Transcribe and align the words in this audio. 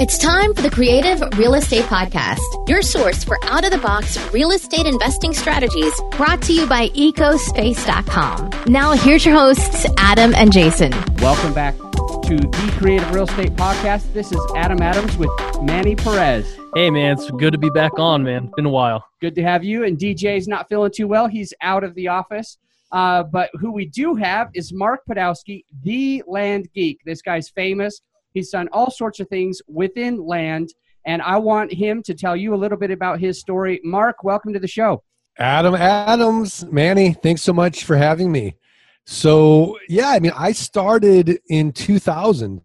It's 0.00 0.16
time 0.16 0.54
for 0.54 0.62
the 0.62 0.70
Creative 0.70 1.20
Real 1.36 1.52
Estate 1.52 1.84
Podcast, 1.84 2.40
your 2.66 2.80
source 2.80 3.22
for 3.22 3.38
out 3.44 3.66
of 3.66 3.70
the 3.70 3.76
box 3.76 4.16
real 4.32 4.50
estate 4.50 4.86
investing 4.86 5.34
strategies 5.34 5.92
brought 6.12 6.40
to 6.44 6.54
you 6.54 6.66
by 6.66 6.88
ecospace.com. 6.88 8.50
Now, 8.66 8.92
here's 8.92 9.26
your 9.26 9.34
hosts, 9.34 9.84
Adam 9.98 10.34
and 10.34 10.54
Jason. 10.54 10.92
Welcome 11.18 11.52
back 11.52 11.76
to 11.76 12.38
the 12.38 12.74
Creative 12.78 13.12
Real 13.12 13.24
Estate 13.24 13.54
Podcast. 13.56 14.10
This 14.14 14.32
is 14.32 14.40
Adam 14.56 14.80
Adams 14.80 15.18
with 15.18 15.28
Manny 15.60 15.94
Perez. 15.94 16.50
Hey, 16.74 16.88
man, 16.90 17.18
it's 17.18 17.30
good 17.32 17.52
to 17.52 17.58
be 17.58 17.68
back 17.68 17.98
on, 17.98 18.22
man. 18.22 18.44
It's 18.44 18.54
Been 18.54 18.64
a 18.64 18.70
while. 18.70 19.04
Good 19.20 19.34
to 19.34 19.42
have 19.42 19.64
you. 19.64 19.84
And 19.84 19.98
DJ's 19.98 20.48
not 20.48 20.66
feeling 20.70 20.92
too 20.96 21.08
well. 21.08 21.28
He's 21.28 21.52
out 21.60 21.84
of 21.84 21.94
the 21.94 22.08
office. 22.08 22.56
Uh, 22.90 23.22
but 23.22 23.50
who 23.60 23.70
we 23.70 23.84
do 23.84 24.14
have 24.14 24.48
is 24.54 24.72
Mark 24.72 25.02
Podolsky, 25.06 25.64
the 25.82 26.22
land 26.26 26.68
geek. 26.74 27.00
This 27.04 27.20
guy's 27.20 27.50
famous. 27.50 28.00
He's 28.32 28.50
done 28.50 28.68
all 28.72 28.90
sorts 28.90 29.20
of 29.20 29.28
things 29.28 29.60
within 29.66 30.24
land, 30.24 30.72
and 31.06 31.22
I 31.22 31.38
want 31.38 31.72
him 31.72 32.02
to 32.04 32.14
tell 32.14 32.36
you 32.36 32.54
a 32.54 32.56
little 32.56 32.78
bit 32.78 32.90
about 32.90 33.20
his 33.20 33.40
story. 33.40 33.80
Mark, 33.82 34.22
welcome 34.22 34.52
to 34.52 34.58
the 34.58 34.68
show. 34.68 35.02
Adam 35.38 35.74
Adams, 35.74 36.64
Manny, 36.66 37.12
thanks 37.12 37.42
so 37.42 37.52
much 37.52 37.84
for 37.84 37.96
having 37.96 38.30
me. 38.30 38.56
So, 39.06 39.78
yeah, 39.88 40.10
I 40.10 40.20
mean, 40.20 40.32
I 40.36 40.52
started 40.52 41.40
in 41.48 41.72
2000, 41.72 42.62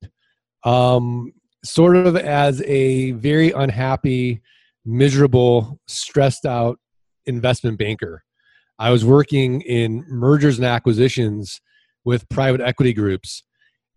um, 0.63 1.31
sort 1.63 1.95
of 1.95 2.15
as 2.17 2.61
a 2.63 3.11
very 3.11 3.51
unhappy, 3.51 4.41
miserable, 4.85 5.79
stressed 5.87 6.45
out 6.45 6.79
investment 7.25 7.79
banker. 7.79 8.23
I 8.77 8.91
was 8.91 9.05
working 9.05 9.61
in 9.61 10.05
mergers 10.07 10.57
and 10.57 10.65
acquisitions 10.65 11.61
with 12.03 12.27
private 12.29 12.61
equity 12.61 12.93
groups. 12.93 13.43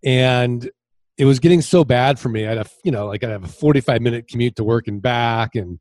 And 0.05 0.71
it 1.19 1.25
was 1.25 1.41
getting 1.41 1.61
so 1.61 1.85
bad 1.85 2.19
for 2.19 2.29
me. 2.29 2.47
I'd 2.47 2.57
have, 2.57 2.73
you 2.85 2.93
know, 2.93 3.07
like 3.07 3.25
I'd 3.25 3.31
have 3.31 3.45
a 3.45 3.49
45 3.49 4.01
minute 4.01 4.29
commute 4.29 4.55
to 4.57 4.65
work 4.65 4.87
and 4.87 5.03
back 5.03 5.57
and, 5.57 5.81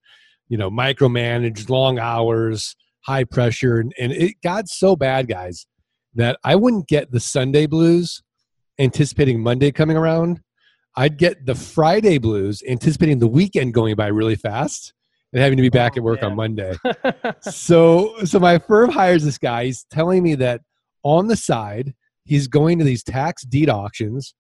you 0.50 0.58
know, 0.58 0.72
micromanage 0.72 1.70
long 1.70 2.00
hours, 2.00 2.76
high 3.02 3.24
pressure. 3.24 3.80
And, 3.80 3.94
and 4.00 4.12
it 4.12 4.36
got 4.44 4.68
so 4.68 4.96
bad, 4.96 5.28
guys, 5.28 5.68
that 6.16 6.40
I 6.44 6.56
wouldn't 6.56 6.88
get 6.88 7.12
the 7.12 7.20
Sunday 7.20 7.68
blues 7.68 8.24
anticipating 8.80 9.42
Monday 9.42 9.72
coming 9.72 9.96
around. 9.96 10.42
I'd 10.96 11.20
get 11.20 11.46
the 11.46 11.54
Friday 11.54 12.18
blues 12.18 12.64
anticipating 12.68 13.20
the 13.20 13.28
weekend 13.28 13.76
going 13.76 13.96
by 13.96 14.08
really 14.08 14.36
fast 14.36 14.94
and 15.32 15.42
having 15.42 15.58
to 15.58 15.62
be 15.62 15.70
back 15.70 15.94
oh, 15.96 15.98
at 15.98 16.04
work 16.04 16.24
on 16.24 16.36
Monday. 16.36 16.76
so, 17.42 18.16
so 18.26 18.40
my 18.40 18.58
firm 18.58 18.90
hires 18.90 19.24
this 19.24 19.38
guy. 19.38 19.66
He's 19.66 19.86
telling 19.92 20.24
me 20.24 20.34
that 20.36 20.62
on 21.04 21.28
the 21.28 21.36
side, 21.36 21.94
he's 22.26 22.48
going 22.48 22.80
to 22.80 22.84
these 22.84 23.04
tax 23.04 23.44
deed 23.44 23.70
auctions 23.70 24.34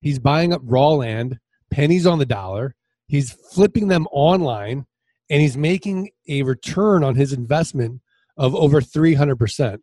He's 0.00 0.18
buying 0.18 0.52
up 0.52 0.62
raw 0.64 0.90
land, 0.90 1.38
pennies 1.70 2.06
on 2.06 2.18
the 2.18 2.26
dollar. 2.26 2.74
He's 3.06 3.32
flipping 3.32 3.88
them 3.88 4.06
online, 4.10 4.86
and 5.30 5.40
he's 5.40 5.56
making 5.56 6.10
a 6.28 6.42
return 6.42 7.02
on 7.02 7.14
his 7.14 7.32
investment 7.32 8.00
of 8.36 8.54
over 8.54 8.80
300%. 8.80 9.78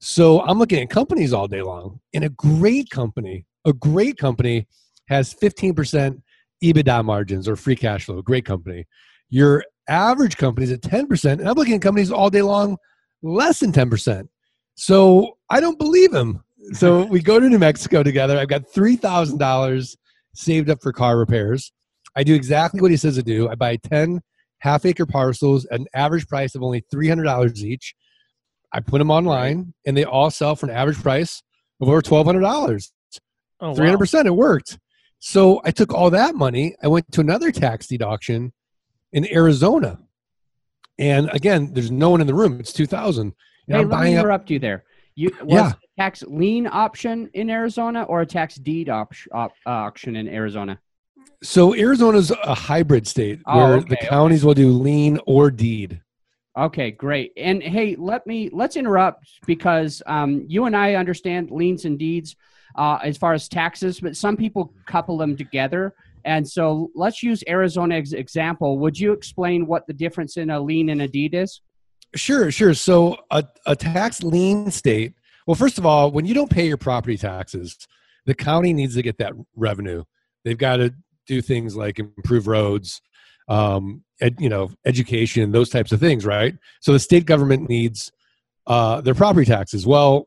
So 0.00 0.40
I'm 0.42 0.58
looking 0.58 0.80
at 0.82 0.90
companies 0.90 1.32
all 1.32 1.48
day 1.48 1.62
long, 1.62 2.00
and 2.14 2.24
a 2.24 2.30
great 2.30 2.90
company, 2.90 3.46
a 3.64 3.72
great 3.72 4.16
company 4.16 4.66
has 5.08 5.34
15% 5.34 6.20
EBITDA 6.62 7.04
margins 7.04 7.48
or 7.48 7.56
free 7.56 7.76
cash 7.76 8.04
flow. 8.04 8.22
Great 8.22 8.44
company. 8.44 8.86
Your 9.30 9.64
average 9.88 10.36
company 10.36 10.64
is 10.64 10.72
at 10.72 10.82
10%, 10.82 11.32
and 11.32 11.48
I'm 11.48 11.54
looking 11.54 11.74
at 11.74 11.82
companies 11.82 12.10
all 12.10 12.30
day 12.30 12.42
long 12.42 12.76
less 13.22 13.60
than 13.60 13.72
10%. 13.72 14.28
So 14.76 15.36
I 15.50 15.60
don't 15.60 15.78
believe 15.78 16.12
him 16.12 16.42
so 16.72 17.04
we 17.04 17.20
go 17.20 17.40
to 17.40 17.48
New 17.48 17.58
Mexico 17.58 18.02
together. 18.02 18.38
I've 18.38 18.48
got 18.48 18.68
three 18.72 18.96
thousand 18.96 19.38
dollars 19.38 19.96
saved 20.34 20.70
up 20.70 20.78
for 20.82 20.92
car 20.92 21.18
repairs. 21.18 21.72
I 22.16 22.22
do 22.24 22.34
exactly 22.34 22.80
what 22.80 22.90
he 22.90 22.96
says 22.96 23.16
to 23.16 23.22
do. 23.22 23.48
I 23.48 23.54
buy 23.54 23.76
ten 23.76 24.20
half 24.58 24.84
acre 24.84 25.06
parcels 25.06 25.66
at 25.66 25.80
an 25.80 25.86
average 25.94 26.26
price 26.26 26.54
of 26.54 26.62
only 26.62 26.84
three 26.90 27.08
hundred 27.08 27.24
dollars 27.24 27.64
each. 27.64 27.94
I 28.72 28.80
put 28.80 28.98
them 28.98 29.10
online, 29.10 29.72
and 29.86 29.96
they 29.96 30.04
all 30.04 30.30
sell 30.30 30.54
for 30.56 30.66
an 30.66 30.72
average 30.76 31.00
price 31.02 31.42
of 31.80 31.88
over 31.88 32.02
twelve 32.02 32.26
hundred 32.26 32.42
dollars. 32.42 32.92
Oh, 33.60 33.74
three 33.74 33.86
hundred 33.86 33.98
percent. 33.98 34.26
It 34.26 34.32
worked. 34.32 34.78
So 35.20 35.60
I 35.64 35.70
took 35.70 35.92
all 35.92 36.10
that 36.10 36.34
money. 36.34 36.76
I 36.82 36.88
went 36.88 37.10
to 37.12 37.20
another 37.20 37.50
tax 37.50 37.86
deed 37.86 38.02
auction 38.02 38.52
in 39.12 39.26
Arizona, 39.32 39.98
and 40.98 41.30
again, 41.32 41.72
there's 41.72 41.90
no 41.90 42.10
one 42.10 42.20
in 42.20 42.26
the 42.26 42.34
room. 42.34 42.60
It's 42.60 42.72
two 42.72 42.86
thousand. 42.86 43.34
Hey, 43.66 43.84
let 43.84 44.02
me 44.04 44.16
interrupt 44.16 44.44
up- 44.44 44.50
you 44.50 44.58
there. 44.58 44.84
You 45.18 45.32
was 45.42 45.52
yeah. 45.52 45.72
tax 45.98 46.22
lien 46.22 46.68
option 46.68 47.28
in 47.34 47.50
Arizona 47.50 48.04
or 48.04 48.20
a 48.20 48.26
tax 48.26 48.54
deed 48.54 48.88
op- 48.88 49.12
op- 49.32 49.52
auction 49.66 50.14
in 50.14 50.28
Arizona? 50.28 50.78
So 51.42 51.74
Arizona's 51.74 52.30
a 52.30 52.54
hybrid 52.54 53.04
state 53.04 53.40
oh, 53.44 53.56
where 53.56 53.74
okay, 53.78 53.88
the 53.88 53.96
counties 53.96 54.42
okay. 54.42 54.46
will 54.46 54.54
do 54.54 54.70
lien 54.70 55.18
or 55.26 55.50
deed. 55.50 56.00
Okay, 56.56 56.92
great. 56.92 57.32
And 57.36 57.60
hey, 57.60 57.96
let 57.98 58.28
me 58.28 58.48
let's 58.52 58.76
interrupt 58.76 59.28
because 59.44 60.02
um, 60.06 60.44
you 60.46 60.66
and 60.66 60.76
I 60.76 60.94
understand 60.94 61.50
liens 61.50 61.84
and 61.84 61.98
deeds 61.98 62.36
uh, 62.76 62.98
as 63.02 63.18
far 63.18 63.32
as 63.32 63.48
taxes, 63.48 63.98
but 63.98 64.16
some 64.16 64.36
people 64.36 64.72
couple 64.86 65.18
them 65.18 65.36
together. 65.36 65.94
And 66.24 66.48
so 66.48 66.92
let's 66.94 67.24
use 67.24 67.42
Arizona's 67.48 68.12
example. 68.12 68.78
Would 68.78 68.96
you 68.96 69.12
explain 69.12 69.66
what 69.66 69.88
the 69.88 69.94
difference 69.94 70.36
in 70.36 70.50
a 70.50 70.60
lien 70.60 70.90
and 70.90 71.02
a 71.02 71.08
deed 71.08 71.34
is? 71.34 71.60
Sure, 72.14 72.50
sure. 72.50 72.74
So 72.74 73.16
a, 73.30 73.44
a 73.66 73.76
tax 73.76 74.22
lien 74.22 74.70
state, 74.70 75.14
well, 75.46 75.54
first 75.54 75.78
of 75.78 75.86
all, 75.86 76.10
when 76.10 76.24
you 76.24 76.34
don't 76.34 76.50
pay 76.50 76.66
your 76.66 76.76
property 76.76 77.16
taxes, 77.16 77.76
the 78.26 78.34
county 78.34 78.72
needs 78.72 78.94
to 78.94 79.02
get 79.02 79.18
that 79.18 79.32
revenue. 79.56 80.04
They've 80.44 80.58
got 80.58 80.76
to 80.76 80.94
do 81.26 81.42
things 81.42 81.76
like 81.76 81.98
improve 81.98 82.46
roads, 82.46 83.00
um, 83.48 84.04
ed, 84.20 84.36
you 84.38 84.48
know, 84.48 84.70
education, 84.86 85.52
those 85.52 85.70
types 85.70 85.92
of 85.92 86.00
things, 86.00 86.24
right? 86.24 86.54
So 86.80 86.92
the 86.92 86.98
state 86.98 87.26
government 87.26 87.68
needs 87.68 88.10
uh, 88.66 89.00
their 89.00 89.14
property 89.14 89.46
taxes. 89.46 89.86
Well, 89.86 90.26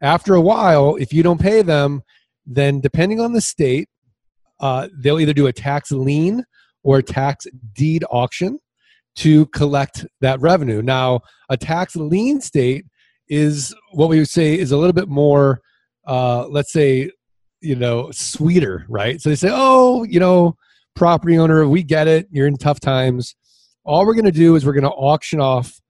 after 0.00 0.34
a 0.34 0.40
while, 0.40 0.96
if 0.96 1.12
you 1.12 1.22
don't 1.22 1.40
pay 1.40 1.62
them, 1.62 2.02
then 2.46 2.80
depending 2.80 3.20
on 3.20 3.32
the 3.32 3.40
state, 3.40 3.88
uh, 4.60 4.88
they'll 4.98 5.20
either 5.20 5.32
do 5.32 5.46
a 5.46 5.52
tax 5.52 5.90
lien 5.90 6.44
or 6.82 6.98
a 6.98 7.02
tax 7.02 7.46
deed 7.74 8.04
auction 8.10 8.58
to 9.18 9.46
collect 9.46 10.06
that 10.20 10.40
revenue. 10.40 10.80
Now, 10.80 11.20
a 11.48 11.56
tax 11.56 11.96
lien 11.96 12.40
state 12.40 12.84
is 13.28 13.74
what 13.90 14.08
we 14.08 14.18
would 14.18 14.28
say 14.28 14.56
is 14.56 14.70
a 14.70 14.76
little 14.76 14.92
bit 14.92 15.08
more, 15.08 15.60
uh, 16.06 16.46
let's 16.46 16.72
say, 16.72 17.10
you 17.60 17.74
know, 17.74 18.10
sweeter, 18.12 18.86
right? 18.88 19.20
So 19.20 19.28
they 19.28 19.34
say, 19.34 19.50
oh, 19.50 20.04
you 20.04 20.20
know, 20.20 20.56
property 20.94 21.36
owner, 21.36 21.66
we 21.66 21.82
get 21.82 22.06
it. 22.06 22.28
You're 22.30 22.46
in 22.46 22.56
tough 22.56 22.78
times. 22.78 23.34
All 23.84 24.06
we're 24.06 24.14
going 24.14 24.24
to 24.24 24.30
do 24.30 24.54
is 24.54 24.64
we're 24.64 24.72
going 24.72 24.84
to 24.84 24.90
auction 24.90 25.40
off 25.40 25.80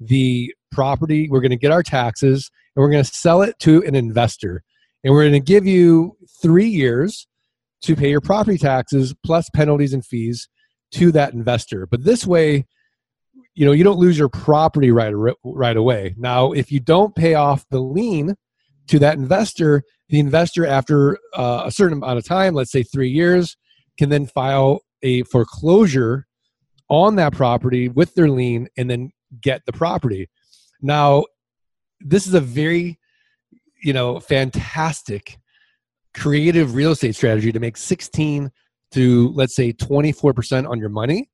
the 0.00 0.52
property. 0.72 1.28
We're 1.30 1.40
going 1.40 1.50
to 1.50 1.56
get 1.56 1.70
our 1.70 1.84
taxes 1.84 2.50
and 2.74 2.82
we're 2.82 2.90
going 2.90 3.04
to 3.04 3.10
sell 3.10 3.42
it 3.42 3.56
to 3.60 3.84
an 3.84 3.94
investor. 3.94 4.64
And 5.04 5.14
we're 5.14 5.22
going 5.22 5.32
to 5.34 5.40
give 5.40 5.66
you 5.66 6.16
three 6.40 6.68
years 6.68 7.28
to 7.82 7.94
pay 7.94 8.10
your 8.10 8.20
property 8.20 8.58
taxes 8.58 9.14
plus 9.24 9.48
penalties 9.54 9.92
and 9.92 10.04
fees 10.04 10.48
to 10.92 11.12
that 11.12 11.32
investor. 11.32 11.86
But 11.86 12.04
this 12.04 12.26
way, 12.26 12.66
you 13.54 13.66
know, 13.66 13.72
you 13.72 13.84
don't 13.84 13.98
lose 13.98 14.18
your 14.18 14.28
property 14.28 14.90
right 14.90 15.14
right 15.44 15.76
away. 15.76 16.14
Now, 16.16 16.52
if 16.52 16.72
you 16.72 16.80
don't 16.80 17.14
pay 17.14 17.34
off 17.34 17.66
the 17.70 17.80
lien 17.80 18.36
to 18.88 18.98
that 18.98 19.16
investor, 19.16 19.82
the 20.08 20.18
investor 20.18 20.66
after 20.66 21.18
uh, 21.34 21.62
a 21.66 21.70
certain 21.70 21.98
amount 21.98 22.18
of 22.18 22.24
time, 22.24 22.54
let's 22.54 22.72
say 22.72 22.82
3 22.82 23.08
years, 23.08 23.56
can 23.98 24.08
then 24.08 24.26
file 24.26 24.80
a 25.02 25.22
foreclosure 25.24 26.26
on 26.88 27.16
that 27.16 27.32
property 27.32 27.88
with 27.88 28.14
their 28.14 28.28
lien 28.28 28.68
and 28.76 28.90
then 28.90 29.10
get 29.40 29.62
the 29.66 29.72
property. 29.72 30.28
Now, 30.80 31.24
this 32.00 32.26
is 32.26 32.34
a 32.34 32.40
very 32.40 32.98
you 33.82 33.92
know, 33.92 34.20
fantastic 34.20 35.38
creative 36.14 36.74
real 36.74 36.92
estate 36.92 37.14
strategy 37.14 37.52
to 37.52 37.60
make 37.60 37.76
16 37.76 38.50
to 38.92 39.32
let's 39.34 39.54
say 39.54 39.72
24% 39.72 40.68
on 40.68 40.78
your 40.78 40.88
money 40.88 41.28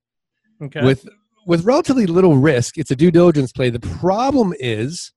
okay. 0.61 0.83
with 0.83 1.07
with 1.45 1.63
relatively 1.63 2.05
little 2.05 2.37
risk 2.37 2.77
it's 2.77 2.91
a 2.91 2.95
due 2.95 3.11
diligence 3.11 3.51
play 3.51 3.69
the 3.69 3.79
problem 3.79 4.53
is 4.59 5.11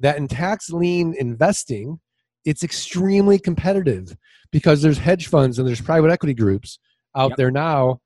that 0.00 0.16
in 0.16 0.28
tax 0.28 0.70
lien 0.70 1.14
investing 1.18 2.00
it's 2.44 2.62
extremely 2.62 3.38
competitive 3.38 4.16
because 4.50 4.80
there's 4.80 4.98
hedge 4.98 5.26
funds 5.26 5.58
and 5.58 5.66
there's 5.66 5.80
private 5.80 6.10
equity 6.10 6.34
groups 6.34 6.78
out 7.16 7.30
yep. 7.30 7.36
there 7.36 7.50
now 7.50 8.00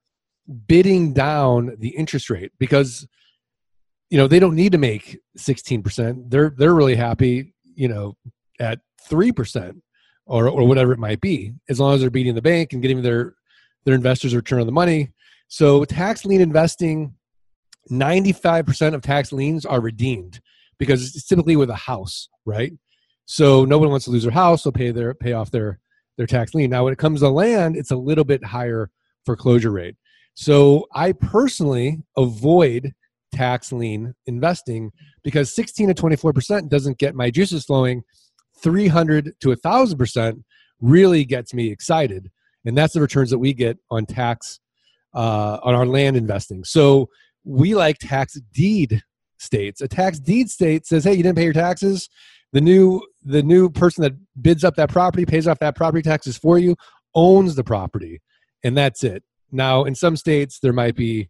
bidding 0.67 1.13
down 1.13 1.77
the 1.79 1.91
interest 1.91 2.31
rate 2.31 2.51
because 2.59 3.07
you 4.11 4.19
know 4.19 4.27
they 4.27 4.39
don't 4.39 4.57
need 4.57 4.73
to 4.73 4.79
make 4.79 5.19
16% 5.39 6.31
they're 6.31 6.53
they're 6.57 6.75
really 6.75 6.97
happy 6.97 7.55
you 7.75 7.89
know 7.89 8.17
at 8.59 8.81
3% 9.11 9.81
or, 10.27 10.49
or 10.49 10.67
whatever 10.67 10.93
it 10.93 10.99
might 10.99 11.21
be, 11.21 11.53
as 11.69 11.81
long 11.81 11.95
as 11.95 12.01
they're 12.01 12.11
beating 12.11 12.35
the 12.35 12.43
bank 12.43 12.73
and 12.73 12.83
getting 12.83 13.03
their 13.03 13.35
their 13.85 13.95
investors 13.95 14.33
a 14.33 14.37
return 14.37 14.61
on 14.61 14.67
the 14.67 14.73
money. 14.73 15.13
So 15.49 15.85
tax 15.85 16.25
lien 16.25 16.41
investing, 16.41 17.15
95% 17.91 18.95
of 18.95 19.03
tax 19.03 19.33
liens 19.33 19.67
are 19.67 19.81
redeemed 19.81 20.41
because 20.79 21.15
it's 21.15 21.27
typically 21.27 21.57
with 21.57 21.71
a 21.71 21.75
house, 21.75 22.29
right? 22.45 22.73
So 23.25 23.65
no 23.65 23.79
one 23.79 23.91
wants 23.91 24.05
to 24.07 24.11
lose 24.11 24.25
their 24.25 24.33
house, 24.33 24.63
so 24.63 24.71
pay 24.71 24.91
their 24.91 25.15
pay 25.15 25.33
off 25.33 25.51
their 25.51 25.79
their 26.17 26.27
tax 26.27 26.55
lien. 26.55 26.71
Now 26.71 26.85
when 26.85 26.93
it 26.93 26.99
comes 26.99 27.21
to 27.21 27.29
land, 27.29 27.77
it's 27.77 27.91
a 27.91 27.97
little 27.97 28.25
bit 28.25 28.45
higher 28.45 28.91
foreclosure 29.25 29.71
rate. 29.71 29.97
So 30.35 30.87
I 30.95 31.13
personally 31.13 32.03
avoid 32.17 32.93
tax 33.33 33.73
lien 33.73 34.15
investing 34.27 34.91
because 35.25 35.55
16 35.55 35.89
to 35.89 35.95
24% 35.95 36.69
doesn't 36.69 36.99
get 36.99 37.15
my 37.15 37.31
juices 37.31 37.65
flowing. 37.65 38.03
300 38.63 39.33
to 39.41 39.49
1000% 39.49 40.43
really 40.81 41.25
gets 41.25 41.55
me 41.55 41.71
excited. 41.71 42.31
And 42.65 42.77
that's 42.77 42.95
the 42.95 43.01
returns 43.01 43.31
that 43.31 43.39
we 43.39 43.53
get 43.55 43.79
on 43.91 44.07
tax 44.07 44.61
uh, 45.15 45.59
on 45.63 45.75
our 45.75 45.87
land 45.87 46.17
investing. 46.17 46.65
So 46.65 47.09
we 47.45 47.75
like 47.75 47.99
tax 47.99 48.39
deed 48.53 49.03
states. 49.39 49.81
A 49.81 49.89
tax 49.89 50.19
deed 50.19 50.49
state 50.51 50.87
says, 50.87 51.05
"Hey, 51.05 51.15
you 51.15 51.23
didn't 51.23 51.37
pay 51.37 51.45
your 51.45 51.53
taxes. 51.53 52.09
The 52.53 52.61
new 52.61 53.03
the 53.23 53.43
new 53.43 53.71
person 53.71 54.03
that 54.03 54.13
bids 54.41 54.65
up 54.65 54.77
that 54.77 54.91
property 54.91 55.27
pays 55.27 55.47
off 55.47 55.59
that 55.59 55.77
property 55.77 56.03
taxes 56.03 56.37
for 56.37 56.59
you, 56.59 56.77
owns 57.15 57.57
the 57.57 57.65
property, 57.65 58.21
and 58.63 58.77
that's 58.77 59.03
it." 59.03 59.23
Now, 59.51 59.85
in 59.85 59.95
some 59.95 60.17
states, 60.17 60.59
there 60.61 60.73
might 60.73 60.97
be 60.97 61.29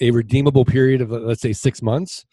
a 0.00 0.10
redeemable 0.10 0.64
period 0.64 1.00
of 1.00 1.10
let's 1.10 1.40
say 1.40 1.52
six 1.52 1.80
months, 1.80 2.24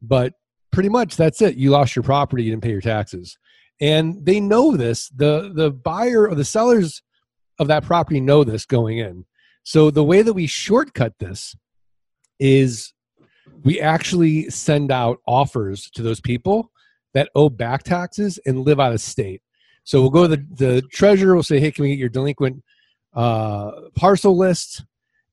but 0.00 0.34
pretty 0.70 0.88
much 0.88 1.16
that's 1.16 1.42
it. 1.42 1.56
You 1.56 1.70
lost 1.70 1.96
your 1.96 2.02
property, 2.02 2.44
you 2.44 2.50
didn't 2.50 2.62
pay 2.62 2.70
your 2.70 2.80
taxes, 2.80 3.36
and 3.80 4.24
they 4.24 4.40
know 4.40 4.76
this. 4.76 5.08
the 5.08 5.52
The 5.54 5.70
buyer 5.70 6.28
or 6.28 6.34
the 6.34 6.44
sellers 6.44 7.02
of 7.58 7.68
that 7.68 7.84
property 7.84 8.20
know 8.20 8.44
this 8.44 8.66
going 8.66 8.98
in. 8.98 9.24
So 9.62 9.90
the 9.90 10.04
way 10.04 10.22
that 10.22 10.32
we 10.32 10.46
shortcut 10.46 11.14
this 11.18 11.56
is 12.38 12.92
we 13.64 13.80
actually 13.80 14.50
send 14.50 14.92
out 14.92 15.18
offers 15.26 15.90
to 15.90 16.02
those 16.02 16.20
people 16.20 16.70
that 17.14 17.30
owe 17.34 17.48
back 17.48 17.82
taxes 17.82 18.38
and 18.46 18.60
live 18.60 18.78
out 18.78 18.92
of 18.92 19.00
state. 19.00 19.42
So 19.84 20.00
we'll 20.00 20.10
go 20.10 20.26
to 20.26 20.36
the, 20.36 20.46
the 20.50 20.82
treasurer, 20.82 21.34
we'll 21.34 21.42
say, 21.42 21.60
hey, 21.60 21.70
can 21.70 21.84
we 21.84 21.90
get 21.90 21.98
your 21.98 22.08
delinquent 22.08 22.62
uh, 23.14 23.70
parcel 23.94 24.36
list? 24.36 24.84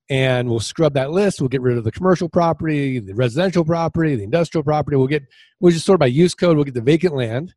And 0.10 0.50
we'll 0.50 0.60
scrub 0.60 0.94
that 0.94 1.12
list. 1.12 1.42
We'll 1.42 1.50
get 1.50 1.62
rid 1.62 1.78
of 1.78 1.84
the 1.84 1.92
commercial 1.92 2.30
property, 2.30 3.00
the 3.00 3.16
residential 3.16 3.66
property, 3.66 4.16
the 4.16 4.24
industrial 4.24 4.64
property. 4.64 4.96
We'll 4.98 5.08
get, 5.08 5.24
we'll 5.60 5.72
just 5.72 5.86
sort 5.86 6.00
by 6.00 6.06
use 6.08 6.36
code, 6.36 6.56
we'll 6.56 6.66
get 6.66 6.74
the 6.76 6.82
vacant 6.82 7.16
land. 7.16 7.54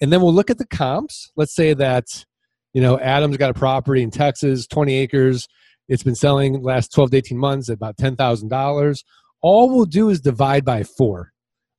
And 0.00 0.12
then 0.12 0.22
we'll 0.22 0.32
look 0.32 0.50
at 0.50 0.58
the 0.58 0.66
comps. 0.66 1.30
Let's 1.36 1.54
say 1.54 1.74
that, 1.74 2.24
you 2.72 2.80
know, 2.80 2.98
Adam's 2.98 3.36
got 3.36 3.50
a 3.50 3.54
property 3.54 4.02
in 4.02 4.10
Texas, 4.10 4.66
20 4.66 4.94
acres. 4.94 5.48
It's 5.88 6.02
been 6.02 6.14
selling 6.14 6.62
last 6.62 6.92
12 6.92 7.12
to 7.12 7.16
18 7.16 7.38
months 7.38 7.68
at 7.68 7.76
about 7.76 7.96
$10,000 7.96 9.02
all 9.40 9.74
we'll 9.74 9.84
do 9.84 10.10
is 10.10 10.20
divide 10.20 10.64
by 10.64 10.82
four, 10.82 11.32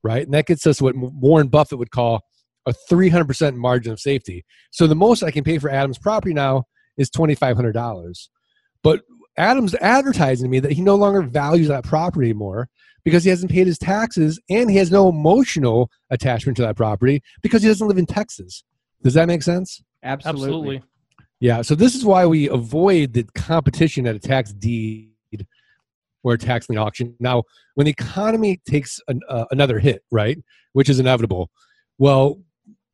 right? 0.03 0.23
And 0.23 0.33
that 0.33 0.45
gets 0.45 0.65
us 0.65 0.81
what 0.81 0.95
Warren 0.95 1.47
Buffett 1.47 1.79
would 1.79 1.91
call 1.91 2.21
a 2.65 2.73
300% 2.89 3.55
margin 3.55 3.91
of 3.91 3.99
safety. 3.99 4.45
So 4.71 4.87
the 4.87 4.95
most 4.95 5.23
I 5.23 5.31
can 5.31 5.43
pay 5.43 5.57
for 5.57 5.69
Adam's 5.69 5.97
property 5.97 6.33
now 6.33 6.65
is 6.97 7.09
$2,500. 7.09 8.29
But 8.83 9.01
Adam's 9.37 9.75
advertising 9.75 10.45
to 10.45 10.49
me 10.49 10.59
that 10.59 10.71
he 10.71 10.81
no 10.81 10.95
longer 10.95 11.21
values 11.21 11.67
that 11.69 11.83
property 11.83 12.33
more 12.33 12.69
because 13.03 13.23
he 13.23 13.29
hasn't 13.29 13.51
paid 13.51 13.67
his 13.67 13.77
taxes 13.77 14.39
and 14.49 14.69
he 14.69 14.77
has 14.77 14.91
no 14.91 15.07
emotional 15.09 15.89
attachment 16.09 16.57
to 16.57 16.63
that 16.63 16.75
property 16.75 17.21
because 17.41 17.61
he 17.61 17.67
doesn't 17.67 17.87
live 17.87 17.97
in 17.97 18.05
Texas. 18.05 18.63
Does 19.01 19.13
that 19.13 19.27
make 19.27 19.43
sense? 19.43 19.81
Absolutely. 20.03 20.47
Absolutely. 20.47 20.83
Yeah. 21.39 21.61
So 21.61 21.75
this 21.75 21.95
is 21.95 22.03
why 22.03 22.25
we 22.25 22.49
avoid 22.49 23.13
the 23.13 23.23
competition 23.35 24.05
at 24.07 24.15
a 24.15 24.19
tax 24.19 24.51
deed 24.53 25.09
or 26.23 26.33
a 26.33 26.37
tax 26.37 26.69
lien 26.69 26.79
auction. 26.79 27.15
Now, 27.19 27.43
when 27.75 27.85
the 27.85 27.91
economy 27.91 28.59
takes 28.67 28.99
an, 29.07 29.21
uh, 29.29 29.45
another 29.51 29.79
hit, 29.79 30.03
right, 30.11 30.37
which 30.73 30.89
is 30.89 30.99
inevitable, 30.99 31.49
well, 31.97 32.41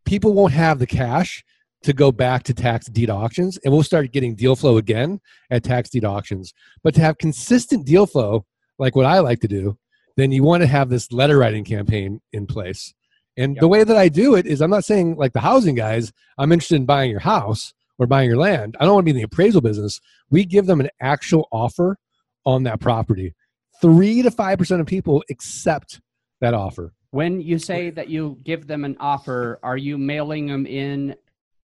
people 0.06 0.34
won't 0.34 0.54
have 0.54 0.80
the 0.80 0.88
cash 0.88 1.44
to 1.84 1.94
go 1.94 2.12
back 2.12 2.44
to 2.44 2.54
tax 2.54 2.88
deed 2.88 3.10
auctions, 3.10 3.58
and 3.63 3.74
we'll 3.74 3.84
start 3.84 4.12
getting 4.12 4.36
deal 4.36 4.56
flow 4.56 4.78
again 4.78 5.19
at 5.51 5.63
tax 5.63 5.90
deed 5.90 6.06
auctions. 6.06 6.54
But 6.84 6.96
to 6.96 7.01
have 7.01 7.18
consistent 7.18 7.86
deal 7.86 8.06
flow, 8.06 8.46
like 8.80 8.96
what 8.96 9.06
I 9.06 9.19
like 9.19 9.40
to 9.42 9.48
do, 9.48 9.78
then 10.18 10.31
you 10.31 10.44
want 10.44 10.62
to 10.62 10.68
have 10.68 10.90
this 10.90 11.12
letter 11.12 11.38
writing 11.38 11.63
campaign 11.63 12.22
in 12.34 12.48
place. 12.48 12.94
And 13.38 13.56
yep. 13.56 13.62
the 13.62 13.68
way 13.68 13.84
that 13.84 13.98
I 13.98 14.10
do 14.10 14.36
it 14.36 14.46
is 14.46 14.62
I'm 14.62 14.70
not 14.70 14.86
saying 14.86 15.16
like 15.16 15.34
the 15.34 15.42
housing 15.42 15.76
guys, 15.76 16.14
I'm 16.38 16.52
interested 16.52 16.76
in 16.76 16.86
buying 16.86 17.12
your 17.12 17.20
house 17.20 17.74
or 17.98 18.08
buying 18.08 18.30
your 18.30 18.38
land. 18.38 18.78
I 18.80 18.86
don't 18.86 18.94
want 18.94 19.04
to 19.04 19.12
be 19.14 19.18
in 19.18 19.18
the 19.18 19.24
appraisal 19.24 19.62
business. 19.62 20.00
We 20.30 20.46
give 20.46 20.66
them 20.66 20.80
an 20.80 20.90
actual 21.02 21.48
offer 21.52 21.98
on 22.46 22.64
that 22.64 22.80
property. 22.80 23.34
Three 23.82 24.22
to 24.22 24.32
five 24.32 24.58
percent 24.58 24.82
of 24.82 24.88
people 24.88 25.24
accept 25.30 26.00
that 26.42 26.54
offer. 26.54 26.94
When 27.12 27.42
you 27.42 27.60
say 27.60 27.90
that 27.92 28.10
you 28.10 28.38
give 28.44 28.68
them 28.68 28.84
an 28.84 28.98
offer, 29.00 29.60
are 29.64 29.78
you 29.78 29.98
mailing 29.98 30.48
them 30.48 30.66
in 30.66 31.16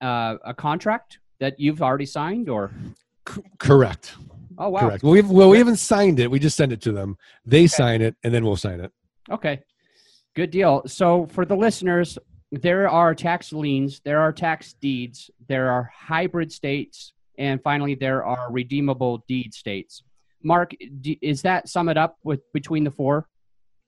uh, 0.01 0.37
a 0.45 0.53
contract 0.53 1.19
that 1.39 1.59
you've 1.59 1.81
already 1.81 2.05
signed, 2.05 2.49
or? 2.49 2.71
C- 3.27 3.41
correct. 3.59 4.15
Oh 4.57 4.69
wow. 4.69 4.81
Correct. 4.81 5.03
Well, 5.03 5.13
we've, 5.13 5.29
well, 5.29 5.49
we 5.49 5.57
haven't 5.57 5.77
signed 5.77 6.19
it. 6.19 6.29
We 6.29 6.39
just 6.39 6.57
send 6.57 6.71
it 6.71 6.81
to 6.81 6.91
them. 6.91 7.17
They 7.45 7.61
okay. 7.61 7.67
sign 7.67 8.01
it, 8.01 8.15
and 8.23 8.33
then 8.33 8.45
we'll 8.45 8.55
sign 8.55 8.79
it. 8.79 8.91
Okay. 9.29 9.61
Good 10.35 10.51
deal. 10.51 10.83
So 10.87 11.25
for 11.27 11.45
the 11.45 11.55
listeners, 11.55 12.17
there 12.51 12.89
are 12.89 13.13
tax 13.15 13.51
liens, 13.51 14.01
there 14.03 14.19
are 14.19 14.31
tax 14.31 14.73
deeds, 14.73 15.29
there 15.47 15.69
are 15.69 15.91
hybrid 15.93 16.51
states, 16.51 17.13
and 17.37 17.61
finally 17.61 17.95
there 17.95 18.23
are 18.23 18.51
redeemable 18.51 19.23
deed 19.27 19.53
states. 19.53 20.03
Mark, 20.43 20.73
is 21.21 21.41
that 21.43 21.69
sum 21.69 21.89
it 21.89 21.97
up 21.97 22.17
with 22.23 22.41
between 22.53 22.83
the 22.83 22.91
four? 22.91 23.27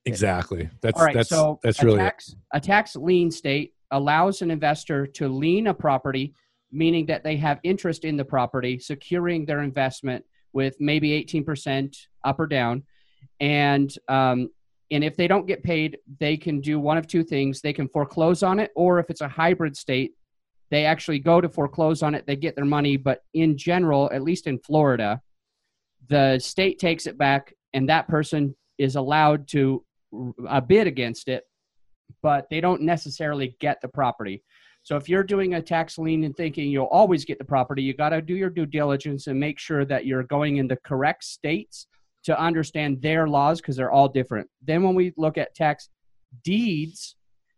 Exactly. 0.05 0.69
That's 0.81 0.99
right, 0.99 1.13
that's 1.13 1.29
so 1.29 1.59
that's 1.63 1.81
a 1.81 1.85
really 1.85 1.99
tax, 1.99 2.29
it. 2.29 2.37
a 2.53 2.59
tax 2.59 2.95
lien 2.95 3.31
state 3.31 3.73
allows 3.91 4.41
an 4.41 4.51
investor 4.51 5.07
to 5.07 5.29
lien 5.29 5.67
a 5.67 5.73
property, 5.73 6.33
meaning 6.71 7.05
that 7.05 7.23
they 7.23 7.37
have 7.37 7.59
interest 7.63 8.03
in 8.03 8.17
the 8.17 8.25
property, 8.25 8.79
securing 8.79 9.45
their 9.45 9.61
investment 9.61 10.25
with 10.51 10.75
maybe 10.79 11.23
18% 11.23 11.95
up 12.23 12.39
or 12.39 12.47
down, 12.47 12.83
and 13.39 13.93
um, 14.07 14.49
and 14.91 15.03
if 15.03 15.15
they 15.15 15.27
don't 15.27 15.47
get 15.47 15.63
paid, 15.63 15.97
they 16.19 16.37
can 16.37 16.61
do 16.61 16.79
one 16.79 16.97
of 16.97 17.07
two 17.07 17.23
things: 17.23 17.61
they 17.61 17.73
can 17.73 17.87
foreclose 17.87 18.43
on 18.43 18.59
it, 18.59 18.71
or 18.75 18.99
if 18.99 19.09
it's 19.09 19.21
a 19.21 19.27
hybrid 19.27 19.75
state, 19.75 20.13
they 20.71 20.85
actually 20.85 21.19
go 21.19 21.41
to 21.41 21.49
foreclose 21.49 22.03
on 22.03 22.15
it. 22.15 22.25
They 22.25 22.35
get 22.35 22.55
their 22.55 22.65
money, 22.65 22.97
but 22.97 23.23
in 23.33 23.57
general, 23.57 24.09
at 24.13 24.23
least 24.23 24.47
in 24.47 24.59
Florida, 24.59 25.21
the 26.09 26.39
state 26.39 26.79
takes 26.79 27.07
it 27.07 27.17
back 27.17 27.53
and 27.73 27.89
that 27.89 28.07
person 28.07 28.55
is 28.77 28.95
allowed 28.95 29.47
to 29.49 29.83
uh, 30.47 30.61
bid 30.61 30.87
against 30.87 31.27
it 31.27 31.43
but 32.21 32.47
they 32.49 32.61
don't 32.61 32.81
necessarily 32.81 33.55
get 33.59 33.81
the 33.81 33.87
property. 33.87 34.43
So 34.83 34.97
if 34.97 35.07
you're 35.07 35.23
doing 35.23 35.53
a 35.53 35.61
tax 35.61 35.97
lien 35.97 36.23
and 36.25 36.35
thinking 36.35 36.69
you'll 36.69 36.85
always 36.85 37.23
get 37.23 37.37
the 37.37 37.45
property 37.45 37.81
you 37.81 37.93
got 37.93 38.09
to 38.09 38.21
do 38.21 38.35
your 38.35 38.49
due 38.49 38.65
diligence 38.65 39.27
and 39.27 39.39
make 39.39 39.59
sure 39.59 39.85
that 39.85 40.05
you're 40.05 40.23
going 40.23 40.57
in 40.57 40.67
the 40.67 40.75
correct 40.77 41.23
states 41.23 41.87
to 42.23 42.39
understand 42.39 43.01
their 43.01 43.27
laws 43.27 43.59
because 43.61 43.75
they're 43.75 43.91
all 43.91 44.07
different 44.07 44.49
then 44.61 44.83
when 44.83 44.95
we 44.95 45.13
look 45.17 45.37
at 45.37 45.53
tax 45.55 45.89
deeds 46.43 47.15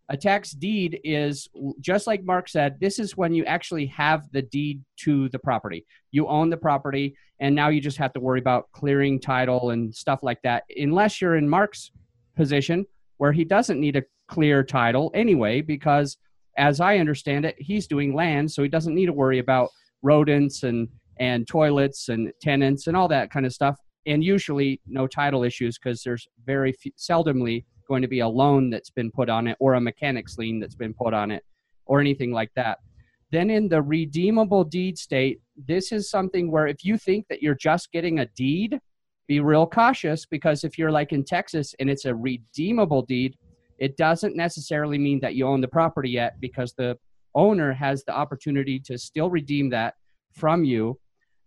a 0.10 0.18
tax 0.18 0.52
deed 0.52 1.00
is 1.04 1.48
just 1.80 2.06
like 2.06 2.24
Mark 2.24 2.48
said, 2.48 2.78
this 2.80 3.00
is 3.00 3.18
when 3.18 3.34
you 3.34 3.44
actually 3.46 3.88
have 3.88 4.32
the 4.32 4.44
deed 4.44 4.84
to 4.98 5.30
the 5.30 5.40
property. 5.40 5.86
You 6.12 6.28
own 6.28 6.50
the 6.50 6.58
property, 6.58 7.18
and 7.40 7.56
now 7.56 7.70
you 7.70 7.82
just 7.82 7.98
have 7.98 8.14
to 8.14 8.20
worry 8.20 8.40
about 8.40 8.72
clearing 8.72 9.20
title 9.20 9.72
and 9.72 9.94
stuff 9.94 10.20
like 10.22 10.42
that, 10.44 10.64
unless 10.78 11.22
you're 11.22 11.38
in 11.38 11.50
Mark's 11.50 11.92
position 12.36 12.86
where 13.18 13.32
he 13.32 13.44
doesn't 13.44 13.80
need 13.80 13.96
a 13.96 14.04
clear 14.28 14.64
title 14.64 15.10
anyway, 15.16 15.62
because 15.62 16.18
as 16.58 16.80
I 16.80 16.98
understand 16.98 17.46
it, 17.46 17.56
he's 17.58 17.88
doing 17.88 18.14
land, 18.14 18.52
so 18.52 18.62
he 18.62 18.70
doesn't 18.70 18.94
need 18.94 19.08
to 19.08 19.14
worry 19.14 19.40
about 19.40 19.70
rodents 20.04 20.64
and, 20.64 20.88
and 21.20 21.48
toilets 21.48 22.10
and 22.10 22.32
tenants 22.42 22.88
and 22.88 22.96
all 22.96 23.08
that 23.08 23.32
kind 23.32 23.46
of 23.46 23.54
stuff. 23.54 23.76
And 24.06 24.24
usually, 24.24 24.82
no 24.88 25.08
title 25.08 25.44
issues 25.44 25.78
because 25.78 26.04
there's 26.04 26.28
very 26.46 26.72
few, 26.72 26.92
seldomly 26.94 27.66
going 27.88 28.02
to 28.02 28.08
be 28.08 28.20
a 28.20 28.28
loan 28.28 28.70
that's 28.70 28.90
been 28.90 29.12
put 29.12 29.30
on 29.30 29.48
it 29.48 29.58
or 29.60 29.74
a 29.74 29.82
mechanics 29.82 30.38
lien 30.38 30.60
that's 30.60 30.76
been 30.76 30.94
put 30.94 31.14
on 31.14 31.32
it 31.32 31.44
or 31.86 32.00
anything 32.00 32.32
like 32.32 32.52
that. 32.56 32.80
Then 33.32 33.50
in 33.50 33.68
the 33.68 33.82
redeemable 33.82 34.64
deed 34.64 34.98
state, 34.98 35.42
this 35.68 35.92
is 35.92 36.10
something 36.10 36.52
where 36.52 36.68
if 36.68 36.84
you 36.84 36.98
think 36.98 37.28
that 37.30 37.42
you're 37.42 37.56
just 37.56 37.92
getting 37.92 38.20
a 38.20 38.26
deed, 38.28 38.80
be 39.28 39.40
real 39.40 39.66
cautious 39.66 40.26
because 40.26 40.64
if 40.64 40.78
you're 40.78 40.92
like 40.92 41.12
in 41.12 41.24
Texas 41.24 41.74
and 41.80 41.90
it's 41.90 42.06
a 42.06 42.16
redeemable 42.16 43.02
deed, 43.02 43.36
it 43.78 43.98
doesn't 43.98 44.36
necessarily 44.36 44.98
mean 44.98 45.20
that 45.20 45.36
you 45.36 45.48
own 45.48 45.62
the 45.62 45.68
property 45.68 46.12
yet 46.12 46.40
because 46.40 46.74
the 46.74 46.98
owner 47.34 47.74
has 47.74 48.04
the 48.04 48.14
opportunity 48.14 48.80
to 48.80 48.98
still 48.98 49.30
redeem 49.30 49.70
that 49.70 49.96
from 50.34 50.64
you. 50.64 50.98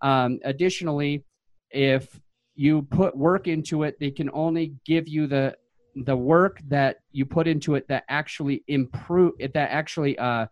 Um, 0.03 0.38
additionally, 0.45 1.25
if 1.71 2.21
you 2.59 2.83
put 2.83 3.17
work 3.17 3.47
into 3.47 3.85
it, 3.85 4.00
they 4.00 4.11
can 4.11 4.29
only 4.33 4.75
give 4.85 5.07
you 5.07 5.29
the 5.29 5.57
the 6.05 6.17
work 6.17 6.61
that 6.67 6.97
you 7.12 7.25
put 7.25 7.47
into 7.47 7.77
it 7.77 7.87
that 7.88 8.03
actually 8.09 8.65
improve 8.67 9.33
it 9.38 9.55
that 9.55 9.71
actually 9.71 10.19
uh, 10.19 10.47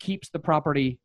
keeps 0.00 0.30
the 0.30 0.38
property 0.38 0.98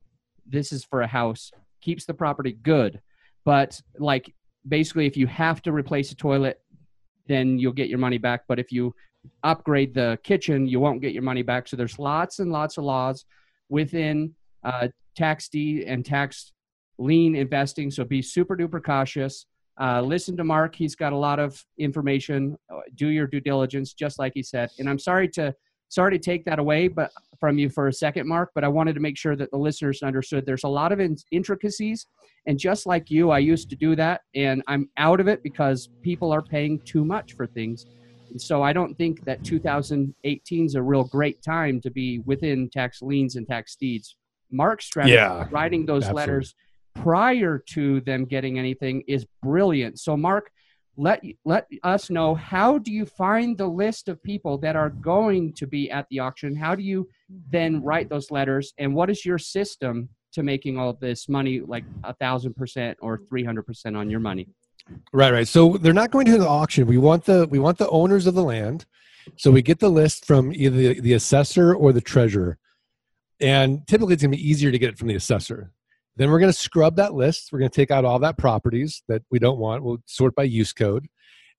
this 0.45 0.71
is 0.71 0.85
for 0.85 1.01
a 1.01 1.07
house 1.07 1.51
keeps 1.81 2.05
the 2.05 2.13
property 2.13 2.57
good. 2.63 3.01
But 3.43 3.79
like 3.99 4.33
basically 4.65 5.05
if 5.05 5.17
you 5.17 5.27
have 5.27 5.61
to 5.63 5.73
replace 5.73 6.13
a 6.13 6.15
toilet 6.15 6.61
then 7.27 7.59
you'll 7.59 7.73
get 7.73 7.89
your 7.89 7.99
money 7.99 8.17
back. 8.17 8.43
But 8.47 8.57
if 8.57 8.71
you 8.71 8.95
upgrade 9.43 9.93
the 9.93 10.17
kitchen 10.23 10.65
you 10.65 10.79
won't 10.79 11.01
get 11.01 11.11
your 11.11 11.23
money 11.23 11.43
back. 11.43 11.67
So 11.67 11.75
there's 11.75 11.99
lots 11.99 12.39
and 12.39 12.53
lots 12.53 12.77
of 12.77 12.85
laws 12.85 13.25
within 13.67 14.33
uh, 14.63 14.87
tax 15.13 15.49
deed 15.49 15.83
and 15.83 16.05
tax 16.05 16.53
lien 16.97 17.35
investing. 17.35 17.91
So 17.91 18.05
be 18.05 18.21
super 18.21 18.55
duper 18.55 18.81
cautious 18.81 19.45
Uh, 19.79 20.01
listen 20.01 20.35
to 20.37 20.43
Mark. 20.43 20.75
He's 20.75 20.95
got 20.95 21.13
a 21.13 21.17
lot 21.17 21.39
of 21.39 21.63
information. 21.77 22.57
Uh, 22.73 22.79
Do 22.95 23.09
your 23.09 23.27
due 23.27 23.39
diligence, 23.41 23.93
just 23.93 24.17
like 24.19 24.31
he 24.35 24.43
said. 24.43 24.69
And 24.79 24.89
I'm 24.89 24.99
sorry 24.99 25.27
to 25.29 25.53
sorry 25.89 26.11
to 26.11 26.19
take 26.19 26.43
that 26.45 26.59
away, 26.59 26.87
but 26.89 27.11
from 27.39 27.57
you 27.57 27.69
for 27.69 27.87
a 27.87 27.93
second, 27.93 28.27
Mark. 28.27 28.51
But 28.55 28.63
I 28.63 28.67
wanted 28.67 28.93
to 28.95 28.99
make 28.99 29.17
sure 29.17 29.35
that 29.35 29.51
the 29.51 29.57
listeners 29.57 30.01
understood. 30.03 30.45
There's 30.45 30.63
a 30.65 30.67
lot 30.67 30.91
of 30.91 30.99
in- 30.99 31.15
intricacies, 31.31 32.07
and 32.47 32.57
just 32.59 32.85
like 32.85 33.09
you, 33.11 33.29
I 33.29 33.39
used 33.39 33.69
to 33.69 33.75
do 33.75 33.95
that, 33.95 34.21
and 34.35 34.63
I'm 34.67 34.89
out 34.97 35.19
of 35.19 35.27
it 35.27 35.43
because 35.43 35.89
people 36.01 36.31
are 36.33 36.41
paying 36.41 36.79
too 36.79 37.05
much 37.05 37.33
for 37.33 37.45
things. 37.47 37.85
And 38.31 38.41
so 38.41 38.61
I 38.61 38.73
don't 38.73 38.95
think 38.97 39.23
that 39.23 39.43
2018 39.45 40.65
is 40.65 40.75
a 40.75 40.81
real 40.81 41.05
great 41.05 41.41
time 41.41 41.79
to 41.81 41.89
be 41.89 42.19
within 42.25 42.69
tax 42.69 43.01
liens 43.01 43.35
and 43.37 43.47
tax 43.47 43.75
deeds. 43.77 44.17
Mark's 44.51 44.85
strategy, 44.85 45.13
Yeah, 45.13 45.47
writing 45.51 45.85
those 45.85 46.03
absolutely. 46.03 46.21
letters 46.21 46.55
prior 47.01 47.63
to 47.69 48.01
them 48.01 48.25
getting 48.25 48.59
anything 48.59 49.03
is 49.07 49.25
brilliant. 49.41 49.99
So, 49.99 50.17
Mark, 50.17 50.51
let 50.97 51.23
let 51.45 51.67
us 51.83 52.09
know 52.09 52.33
how 52.35 52.77
do 52.79 52.91
you 52.91 53.05
find 53.05 53.57
the 53.57 53.67
list 53.67 54.09
of 54.09 54.21
people 54.23 54.57
that 54.59 54.75
are 54.75 54.89
going 54.89 55.53
to 55.53 55.67
be 55.67 55.91
at 55.91 56.07
the 56.09 56.19
auction? 56.19 56.55
How 56.55 56.75
do 56.75 56.83
you 56.83 57.07
then 57.51 57.83
write 57.83 58.09
those 58.09 58.31
letters, 58.31 58.73
and 58.77 58.95
what 58.95 59.09
is 59.09 59.25
your 59.25 59.37
system 59.37 60.09
to 60.33 60.43
making 60.43 60.77
all 60.77 60.93
this 60.93 61.29
money, 61.29 61.59
like 61.59 61.85
a 62.03 62.13
thousand 62.13 62.55
percent 62.55 62.97
or 63.01 63.21
three 63.29 63.43
hundred 63.43 63.65
percent 63.65 63.95
on 63.95 64.09
your 64.09 64.19
money? 64.19 64.47
Right, 65.11 65.33
right. 65.33 65.47
So 65.47 65.77
they're 65.77 65.93
not 65.93 66.11
going 66.11 66.25
to 66.27 66.37
the 66.37 66.47
auction. 66.47 66.87
We 66.87 66.97
want 66.97 67.25
the 67.25 67.47
we 67.49 67.59
want 67.59 67.77
the 67.77 67.89
owners 67.89 68.25
of 68.25 68.33
the 68.33 68.43
land. 68.43 68.85
So 69.35 69.51
we 69.51 69.61
get 69.61 69.79
the 69.79 69.89
list 69.89 70.25
from 70.25 70.53
either 70.53 70.93
the, 70.93 71.13
assessor 71.13 71.75
or 71.75 71.91
the 71.91 72.01
treasurer. 72.01 72.57
And 73.39 73.85
typically 73.85 74.13
it's 74.13 74.23
going 74.23 74.31
to 74.31 74.37
be 74.37 74.49
easier 74.49 74.71
to 74.71 74.79
get 74.79 74.89
it 74.89 74.97
from 74.97 75.09
the 75.09 75.15
assessor. 75.15 75.71
Then 76.17 76.31
we're 76.31 76.39
going 76.39 76.51
to 76.51 76.57
scrub 76.57 76.95
that 76.95 77.13
list. 77.13 77.49
We're 77.51 77.59
going 77.59 77.71
to 77.71 77.75
take 77.75 77.91
out 77.91 78.05
all 78.05 78.19
that 78.19 78.37
properties 78.37 79.03
that 79.07 79.21
we 79.31 79.39
don't 79.39 79.59
want. 79.59 79.83
We'll 79.83 79.99
sort 80.05 80.35
by 80.35 80.43
use 80.43 80.73
code. 80.73 81.07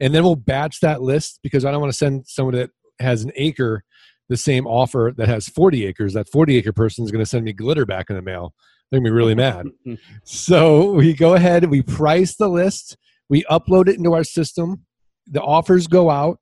And 0.01 0.15
then 0.15 0.25
we'll 0.25 0.37
batch 0.37 0.81
that 0.81 1.01
list 1.01 1.41
because 1.43 1.65
I 1.65 1.71
don't 1.71 1.81
want 1.81 1.93
to 1.93 1.97
send 1.97 2.27
someone 2.27 2.55
that 2.55 2.71
has 3.01 3.23
an 3.23 3.33
acre 3.37 3.85
the 4.29 4.37
same 4.37 4.67
offer 4.67 5.13
that 5.17 5.29
has 5.29 5.49
40 5.49 5.87
acres. 5.87 6.13
That 6.15 6.29
40 6.29 6.57
acre 6.57 6.73
person 6.73 7.05
is 7.05 7.11
going 7.11 7.25
to 7.25 7.29
send 7.29 7.45
me 7.45 7.53
glitter 7.53 7.87
back 7.87 8.11
in 8.11 8.17
the 8.17 8.23
mail. 8.23 8.53
They're 8.91 9.01
going 9.01 9.05
to 9.05 9.11
be 9.11 9.17
really 9.17 9.35
mad. 9.35 9.67
So 10.25 10.93
we 10.93 11.15
go 11.15 11.35
ahead, 11.35 11.65
we 11.71 11.83
price 11.83 12.37
the 12.37 12.49
list, 12.49 12.97
we 13.29 13.45
upload 13.45 13.89
it 13.89 13.97
into 13.97 14.15
our 14.15 14.25
system, 14.25 14.85
the 15.27 15.43
offers 15.43 15.87
go 15.87 16.11
out, 16.11 16.39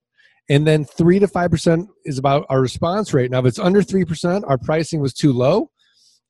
and 0.48 0.66
then 0.66 0.84
three 0.84 1.18
to 1.18 1.28
five 1.28 1.50
percent 1.50 1.88
is 2.04 2.18
about 2.18 2.46
our 2.48 2.60
response 2.60 3.12
rate. 3.12 3.30
Now, 3.30 3.40
if 3.40 3.46
it's 3.46 3.58
under 3.58 3.82
three 3.82 4.04
percent, 4.04 4.44
our 4.46 4.58
pricing 4.58 5.00
was 5.00 5.12
too 5.12 5.32
low, 5.32 5.70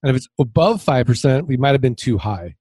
and 0.07 0.15
if 0.15 0.23
it's 0.23 0.29
above 0.39 0.81
five 0.81 1.05
percent, 1.05 1.49
we 1.49 1.57
might 1.57 1.73
have 1.73 1.81
been 1.81 1.97
too 1.97 2.17
high, 2.17 2.55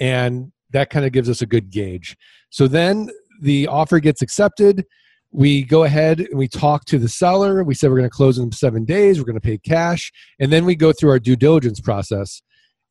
and 0.00 0.50
that 0.70 0.90
kind 0.90 1.06
of 1.06 1.12
gives 1.12 1.30
us 1.30 1.40
a 1.40 1.46
good 1.46 1.70
gauge. 1.70 2.16
So 2.50 2.66
then 2.66 3.08
the 3.40 3.68
offer 3.68 4.00
gets 4.00 4.20
accepted. 4.20 4.84
We 5.30 5.62
go 5.62 5.84
ahead 5.84 6.18
and 6.18 6.36
we 6.36 6.48
talk 6.48 6.84
to 6.86 6.98
the 6.98 7.08
seller. 7.08 7.62
We 7.62 7.74
said 7.74 7.90
we're 7.90 7.98
going 7.98 8.10
to 8.10 8.16
close 8.16 8.36
in 8.36 8.50
seven 8.50 8.84
days. 8.84 9.18
We're 9.18 9.26
going 9.26 9.40
to 9.40 9.40
pay 9.40 9.58
cash, 9.58 10.10
and 10.40 10.52
then 10.52 10.64
we 10.64 10.74
go 10.74 10.92
through 10.92 11.10
our 11.10 11.20
due 11.20 11.36
diligence 11.36 11.80
process 11.80 12.42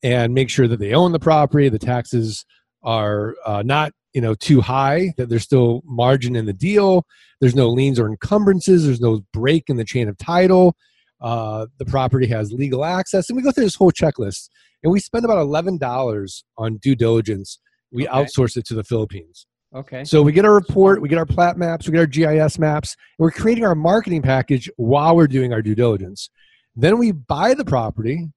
and 0.02 0.32
make 0.32 0.48
sure 0.48 0.66
that 0.68 0.80
they 0.80 0.94
own 0.94 1.12
the 1.12 1.20
property, 1.20 1.68
the 1.68 1.78
taxes 1.78 2.46
are 2.82 3.36
uh, 3.44 3.62
not 3.62 3.92
you 4.14 4.22
know 4.22 4.34
too 4.34 4.62
high, 4.62 5.12
that 5.18 5.28
there's 5.28 5.44
still 5.44 5.82
margin 5.84 6.34
in 6.34 6.46
the 6.46 6.54
deal, 6.54 7.04
there's 7.42 7.54
no 7.54 7.68
liens 7.68 7.98
or 7.98 8.08
encumbrances, 8.08 8.86
there's 8.86 9.02
no 9.02 9.20
break 9.34 9.64
in 9.68 9.76
the 9.76 9.84
chain 9.84 10.08
of 10.08 10.16
title, 10.16 10.76
uh, 11.22 11.66
the 11.78 11.84
property 11.86 12.26
has 12.26 12.52
legal 12.52 12.84
access, 12.84 13.30
and 13.30 13.36
we 13.36 13.42
go 13.42 13.50
through 13.52 13.64
this 13.64 13.74
whole 13.76 13.92
checklist, 13.92 14.48
and 14.82 14.92
we 14.92 15.00
spend 15.00 15.24
about 15.24 15.38
eleven 15.38 15.78
dollars 15.78 16.44
on 16.58 16.76
due 16.78 16.94
diligence. 16.96 17.58
We 17.92 18.08
Okay. 18.08 18.18
outsource 18.24 18.56
it 18.56 18.64
to 18.66 18.74
the 18.74 18.84
Philippines. 18.84 19.46
Okay. 19.74 20.04
So 20.04 20.22
we 20.22 20.32
get 20.32 20.44
our 20.44 20.54
report, 20.54 21.00
we 21.00 21.08
get 21.08 21.18
our 21.18 21.26
plat 21.26 21.56
maps, 21.56 21.86
we 21.86 21.92
get 21.92 22.00
our 22.00 22.06
GIS 22.06 22.58
maps, 22.58 22.94
and 23.18 23.24
we're 23.24 23.30
creating 23.30 23.64
our 23.64 23.74
marketing 23.74 24.20
package 24.22 24.68
while 24.76 25.16
we're 25.16 25.26
doing 25.26 25.52
our 25.52 25.62
due 25.62 25.74
diligence. 25.74 26.28
Then 26.76 26.98
we 26.98 27.12
buy 27.12 27.54
the 27.54 27.64
property, 27.64 28.28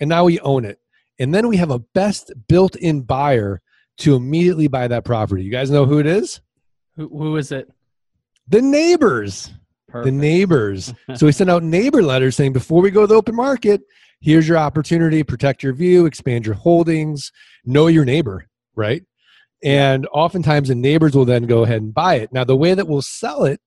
and 0.00 0.08
now 0.08 0.24
we 0.24 0.38
own 0.40 0.64
it. 0.64 0.78
And 1.18 1.34
then 1.34 1.48
we 1.48 1.56
have 1.56 1.70
a 1.70 1.78
best 1.80 2.32
built-in 2.48 3.02
buyer 3.02 3.60
to 3.98 4.14
immediately 4.14 4.68
buy 4.68 4.88
that 4.88 5.04
property. 5.04 5.42
You 5.42 5.50
guys 5.50 5.70
know 5.70 5.84
who 5.84 5.98
it 5.98 6.06
is? 6.06 6.40
Who, 6.96 7.08
who 7.08 7.36
is 7.36 7.50
it? 7.50 7.70
The 8.46 8.62
neighbors. 8.62 9.50
Perfect. 9.88 10.04
The 10.04 10.12
neighbors. 10.12 10.92
so 11.14 11.26
we 11.26 11.32
send 11.32 11.50
out 11.50 11.62
neighbor 11.62 12.02
letters 12.02 12.36
saying 12.36 12.52
before 12.52 12.82
we 12.82 12.90
go 12.90 13.02
to 13.02 13.06
the 13.06 13.14
open 13.14 13.34
market, 13.34 13.82
here's 14.20 14.48
your 14.48 14.58
opportunity, 14.58 15.22
protect 15.22 15.62
your 15.62 15.72
view, 15.72 16.06
expand 16.06 16.44
your 16.46 16.54
holdings, 16.54 17.32
know 17.64 17.86
your 17.86 18.04
neighbor, 18.04 18.46
right? 18.74 19.02
And 19.64 20.06
oftentimes 20.12 20.68
the 20.68 20.74
neighbors 20.74 21.14
will 21.14 21.24
then 21.24 21.44
go 21.44 21.64
ahead 21.64 21.82
and 21.82 21.94
buy 21.94 22.16
it. 22.16 22.32
Now 22.32 22.44
the 22.44 22.56
way 22.56 22.74
that 22.74 22.86
we'll 22.86 23.02
sell 23.02 23.44
it 23.44 23.60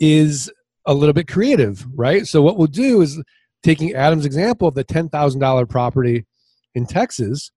is 0.00 0.50
a 0.86 0.94
little 0.94 1.12
bit 1.12 1.28
creative, 1.28 1.86
right? 1.94 2.26
So 2.26 2.42
what 2.42 2.56
we'll 2.56 2.66
do 2.66 3.02
is 3.02 3.22
taking 3.62 3.92
Adam's 3.92 4.24
example 4.24 4.68
of 4.68 4.74
the 4.74 4.84
$10,000 4.84 5.68
property 5.68 6.26
in 6.74 6.86
Texas 6.86 7.50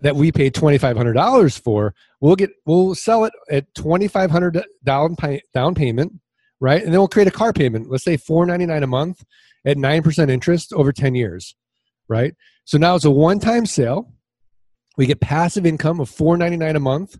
that 0.00 0.14
we 0.14 0.30
paid 0.30 0.54
$2,500 0.54 1.60
for, 1.60 1.94
we'll 2.20 2.36
get 2.36 2.50
we'll 2.66 2.94
sell 2.94 3.24
it 3.24 3.32
at 3.50 3.72
2,500 3.74 4.64
down 4.84 5.16
down 5.54 5.74
payment, 5.74 6.12
right? 6.60 6.82
And 6.82 6.92
then 6.92 7.00
we'll 7.00 7.08
create 7.08 7.28
a 7.28 7.32
car 7.32 7.52
payment. 7.52 7.90
Let's 7.90 8.04
say 8.04 8.16
499 8.16 8.82
a 8.82 8.86
month 8.86 9.24
at 9.64 9.76
9% 9.76 10.30
interest 10.30 10.72
over 10.72 10.92
10 10.92 11.14
years, 11.14 11.54
right? 12.08 12.34
So 12.64 12.78
now 12.78 12.94
it's 12.94 13.04
a 13.04 13.10
one-time 13.10 13.66
sale. 13.66 14.12
We 14.96 15.06
get 15.06 15.20
passive 15.20 15.66
income 15.66 16.00
of 16.00 16.08
499 16.08 16.76
a 16.76 16.80
month 16.80 17.18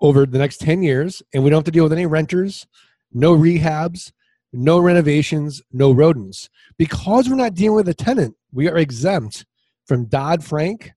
over 0.00 0.26
the 0.26 0.38
next 0.38 0.60
10 0.60 0.82
years, 0.82 1.22
and 1.34 1.42
we 1.42 1.50
don't 1.50 1.58
have 1.58 1.64
to 1.64 1.70
deal 1.70 1.84
with 1.84 1.92
any 1.92 2.06
renters, 2.06 2.66
no 3.12 3.36
rehabs, 3.36 4.12
no 4.52 4.78
renovations, 4.78 5.60
no 5.72 5.90
rodents. 5.90 6.48
Because 6.78 7.28
we're 7.28 7.36
not 7.36 7.54
dealing 7.54 7.76
with 7.76 7.88
a 7.88 7.94
tenant, 7.94 8.36
we 8.52 8.68
are 8.68 8.76
exempt 8.76 9.44
from 9.86 10.04
Dodd 10.04 10.44
Frank, 10.44 10.92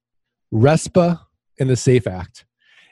RESPA, 0.54 1.20
and 1.60 1.70
the 1.70 1.76
SAFE 1.76 2.08
Act. 2.08 2.46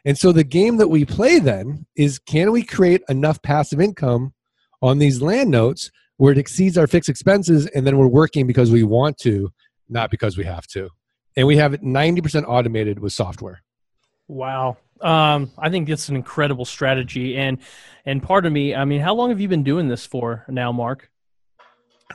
And 0.06 0.18
so 0.18 0.32
the 0.32 0.44
game 0.44 0.78
that 0.78 0.88
we 0.88 1.06
play 1.06 1.40
then 1.40 1.86
is 1.96 2.20
can 2.20 2.52
we 2.52 2.64
create 2.64 3.02
enough 3.10 3.42
passive 3.42 3.82
income 3.82 4.34
on 4.82 4.98
these 5.00 5.22
land 5.22 5.52
notes 5.52 5.92
where 6.18 6.32
it 6.32 6.38
exceeds 6.38 6.78
our 6.78 6.88
fixed 6.88 7.10
expenses 7.10 7.66
and 7.68 7.86
then 7.86 7.98
we're 7.98 8.08
working 8.08 8.48
because 8.48 8.72
we 8.72 8.84
want 8.84 9.18
to, 9.20 9.52
not 9.88 10.12
because 10.12 10.38
we 10.38 10.44
have 10.44 10.68
to. 10.68 10.90
And 11.36 11.48
we 11.48 11.58
have 11.58 11.74
it 11.74 11.82
90% 11.82 12.46
automated 12.48 13.00
with 13.00 13.14
software. 13.14 13.62
Wow. 14.28 14.78
Um, 15.02 15.52
I 15.58 15.70
think 15.70 15.90
it's 15.90 16.10
an 16.10 16.16
incredible 16.16 16.66
strategy. 16.66 17.38
And 17.38 17.60
and 18.06 18.22
part 18.22 18.46
of 18.46 18.52
me, 18.52 18.76
I 18.76 18.86
mean, 18.86 19.02
how 19.02 19.16
long 19.16 19.30
have 19.30 19.40
you 19.40 19.48
been 19.48 19.64
doing 19.64 19.88
this 19.88 20.06
for 20.06 20.46
now, 20.50 20.72
Mark? 20.72 21.10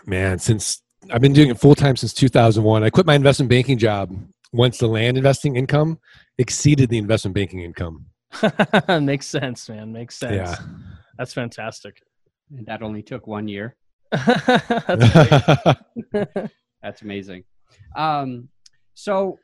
Man, 0.06 0.38
since 0.38 0.82
I've 1.10 1.20
been 1.20 1.32
doing 1.32 1.50
it 1.50 1.58
full 1.58 1.74
time 1.74 1.96
since 1.96 2.12
2001. 2.12 2.82
I 2.82 2.90
quit 2.90 3.06
my 3.06 3.14
investment 3.14 3.48
banking 3.48 3.78
job 3.78 4.14
once 4.54 4.78
the 4.78 4.86
land 4.86 5.16
investing 5.16 5.56
income 5.56 5.98
exceeded 6.38 6.88
the 6.88 6.96
investment 6.96 7.34
banking 7.34 7.60
income. 7.60 8.06
Makes 8.88 9.26
sense, 9.26 9.68
man. 9.68 9.92
Makes 9.92 10.16
sense. 10.16 10.34
Yeah. 10.34 10.56
That's 11.18 11.34
fantastic. 11.34 12.00
And 12.56 12.64
that 12.66 12.82
only 12.82 13.02
took 13.02 13.26
one 13.26 13.48
year. 13.48 13.76
That's. 14.12 15.80
That's 16.82 17.02
amazing. 17.02 17.44
Um, 17.96 18.48
so, 18.94 19.38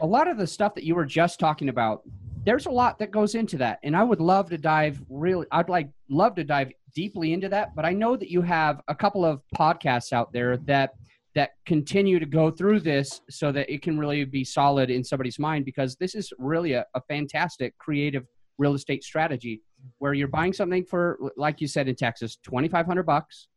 a 0.00 0.06
lot 0.06 0.28
of 0.28 0.38
the 0.38 0.46
stuff 0.46 0.74
that 0.76 0.84
you 0.84 0.94
were 0.94 1.04
just 1.04 1.38
talking 1.38 1.68
about, 1.68 2.02
there's 2.44 2.66
a 2.66 2.70
lot 2.70 2.98
that 3.00 3.10
goes 3.10 3.34
into 3.34 3.58
that, 3.58 3.80
and 3.82 3.94
I 3.96 4.02
would 4.02 4.20
love 4.20 4.48
to 4.50 4.58
dive 4.58 5.02
really. 5.10 5.46
I'd 5.52 5.68
like 5.68 5.90
love 6.08 6.34
to 6.36 6.44
dive 6.44 6.72
deeply 6.94 7.32
into 7.32 7.48
that, 7.50 7.74
but 7.74 7.84
I 7.84 7.92
know 7.92 8.16
that 8.16 8.30
you 8.30 8.40
have 8.42 8.80
a 8.88 8.94
couple 8.94 9.24
of 9.24 9.42
podcasts 9.54 10.12
out 10.12 10.32
there 10.32 10.56
that 10.58 10.94
that 11.34 11.50
continue 11.64 12.18
to 12.18 12.26
go 12.26 12.50
through 12.50 12.80
this 12.80 13.22
so 13.30 13.52
that 13.52 13.72
it 13.72 13.82
can 13.82 13.98
really 13.98 14.24
be 14.24 14.44
solid 14.44 14.90
in 14.90 15.02
somebody's 15.02 15.38
mind 15.38 15.64
because 15.64 15.96
this 15.96 16.14
is 16.14 16.32
really 16.38 16.72
a, 16.72 16.84
a 16.94 17.00
fantastic 17.08 17.76
creative 17.78 18.26
real 18.58 18.74
estate 18.74 19.02
strategy 19.02 19.62
where 19.98 20.12
you're 20.12 20.28
buying 20.28 20.52
something 20.52 20.84
for 20.84 21.18
like 21.36 21.60
you 21.60 21.66
said 21.66 21.88
in 21.88 21.94
Texas 21.94 22.36
2500 22.44 23.02
bucks. 23.04 23.48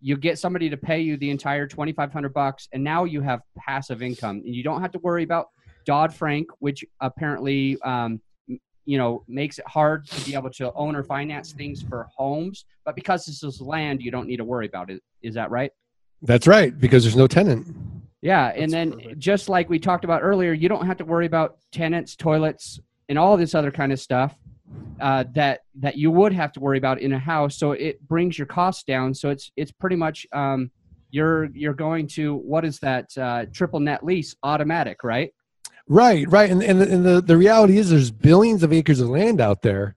You 0.00 0.16
get 0.16 0.38
somebody 0.38 0.70
to 0.70 0.76
pay 0.76 1.00
you 1.00 1.16
the 1.16 1.30
entire 1.30 1.66
2500 1.66 2.32
bucks 2.32 2.68
and 2.72 2.84
now 2.84 3.04
you 3.04 3.20
have 3.22 3.40
passive 3.56 4.02
income. 4.02 4.42
And 4.44 4.54
you 4.54 4.62
don't 4.62 4.80
have 4.80 4.92
to 4.92 4.98
worry 5.00 5.24
about 5.24 5.46
dodd-frank 5.86 6.48
which 6.58 6.84
apparently 7.00 7.80
um, 7.82 8.20
you 8.84 8.98
know 8.98 9.24
makes 9.26 9.58
it 9.58 9.66
hard 9.66 10.06
to 10.06 10.24
be 10.26 10.34
able 10.34 10.50
to 10.50 10.70
own 10.74 10.94
or 10.94 11.02
finance 11.02 11.52
things 11.52 11.82
for 11.82 12.06
homes. 12.14 12.66
But 12.84 12.94
because 12.94 13.24
this 13.24 13.42
is 13.42 13.62
land 13.62 14.02
you 14.02 14.10
don't 14.10 14.26
need 14.26 14.36
to 14.36 14.44
worry 14.44 14.66
about 14.66 14.90
it. 14.90 15.02
Is 15.22 15.34
that 15.34 15.50
right 15.50 15.72
That's 16.22 16.46
right, 16.46 16.78
because 16.78 17.04
there's 17.04 17.16
no 17.16 17.26
tenant. 17.26 17.66
yeah 18.22 18.46
and 18.48 18.62
That's 18.62 18.72
then 18.72 18.92
perfect. 18.92 19.18
just 19.18 19.48
like 19.48 19.68
we 19.70 19.78
talked 19.78 20.04
about 20.04 20.22
earlier 20.22 20.52
you 20.52 20.68
don't 20.68 20.86
have 20.86 20.96
to 20.98 21.04
worry 21.04 21.26
about 21.26 21.58
tenants 21.72 22.16
toilets 22.16 22.80
and 23.08 23.18
all 23.18 23.36
this 23.36 23.54
other 23.54 23.70
kind 23.70 23.92
of 23.92 24.00
stuff 24.00 24.34
uh, 25.00 25.24
that 25.34 25.60
that 25.76 25.96
you 25.96 26.10
would 26.10 26.32
have 26.32 26.52
to 26.52 26.60
worry 26.60 26.78
about 26.78 27.00
in 27.00 27.12
a 27.12 27.18
house 27.18 27.56
so 27.56 27.72
it 27.72 27.96
brings 28.08 28.36
your 28.36 28.46
costs 28.46 28.82
down 28.82 29.14
so 29.14 29.30
it's 29.30 29.52
it's 29.56 29.70
pretty 29.70 29.96
much 29.96 30.26
um, 30.32 30.70
you're 31.10 31.46
you're 31.54 31.72
going 31.74 32.06
to 32.08 32.34
what 32.34 32.64
is 32.64 32.78
that 32.80 33.06
uh, 33.16 33.46
triple 33.52 33.80
net 33.80 34.04
lease 34.04 34.34
automatic 34.42 35.04
right 35.04 35.32
Right, 35.90 36.30
right. 36.30 36.50
And 36.50 36.62
and, 36.62 36.80
the, 36.82 36.92
and 36.92 37.06
the, 37.06 37.20
the 37.22 37.36
reality 37.38 37.78
is 37.78 37.88
there's 37.88 38.10
billions 38.10 38.62
of 38.62 38.74
acres 38.74 39.00
of 39.00 39.08
land 39.08 39.40
out 39.40 39.62
there, 39.62 39.94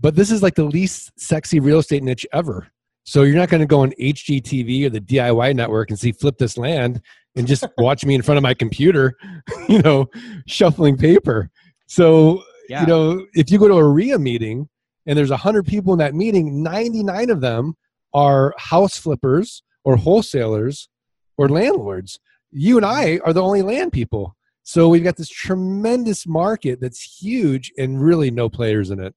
but 0.00 0.14
this 0.14 0.30
is 0.30 0.42
like 0.42 0.54
the 0.54 0.64
least 0.64 1.12
sexy 1.20 1.60
real 1.60 1.80
estate 1.80 2.02
niche 2.02 2.26
ever. 2.32 2.68
So 3.04 3.22
you're 3.22 3.36
not 3.36 3.50
going 3.50 3.60
to 3.60 3.66
go 3.66 3.80
on 3.80 3.92
HGTV 4.00 4.86
or 4.86 4.90
the 4.90 5.00
DIY 5.00 5.54
network 5.54 5.90
and 5.90 5.98
see 5.98 6.12
flip 6.12 6.38
this 6.38 6.56
land 6.56 7.00
and 7.36 7.46
just 7.46 7.64
watch 7.78 8.04
me 8.04 8.14
in 8.14 8.22
front 8.22 8.38
of 8.38 8.42
my 8.42 8.54
computer, 8.54 9.14
you 9.68 9.80
know, 9.82 10.06
shuffling 10.46 10.96
paper. 10.96 11.50
So, 11.86 12.42
Yeah. 12.68 12.80
you 12.80 12.86
know, 12.86 13.26
if 13.34 13.50
you 13.50 13.58
go 13.58 13.68
to 13.68 13.74
a 13.74 13.88
REIA 13.88 14.18
meeting 14.18 14.68
and 15.06 15.18
there's 15.18 15.30
100 15.30 15.66
people 15.66 15.92
in 15.92 15.98
that 15.98 16.14
meeting, 16.14 16.62
99 16.62 17.30
of 17.30 17.40
them 17.40 17.74
are 18.14 18.54
house 18.56 18.96
flippers 18.96 19.62
or 19.84 19.96
wholesalers 19.96 20.88
or 21.36 21.48
landlords. 21.48 22.18
You 22.50 22.76
and 22.78 22.86
I 22.86 23.18
are 23.24 23.32
the 23.32 23.42
only 23.42 23.62
land 23.62 23.92
people. 23.92 24.34
So 24.62 24.88
we've 24.88 25.04
got 25.04 25.16
this 25.16 25.28
tremendous 25.28 26.26
market 26.26 26.80
that's 26.80 27.20
huge 27.20 27.70
and 27.76 28.02
really 28.02 28.30
no 28.30 28.48
players 28.48 28.90
in 28.90 28.98
it. 28.98 29.14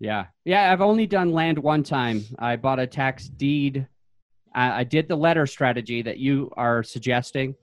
Yeah. 0.00 0.26
Yeah. 0.44 0.72
I've 0.72 0.80
only 0.80 1.06
done 1.06 1.32
land 1.32 1.58
one 1.58 1.82
time. 1.82 2.24
I 2.38 2.56
bought 2.56 2.78
a 2.78 2.86
tax 2.86 3.28
deed. 3.28 3.86
I, 4.54 4.80
I 4.80 4.84
did 4.84 5.08
the 5.08 5.16
letter 5.16 5.46
strategy 5.46 6.02
that 6.02 6.18
you 6.18 6.50
are 6.56 6.82
suggesting 6.82 7.54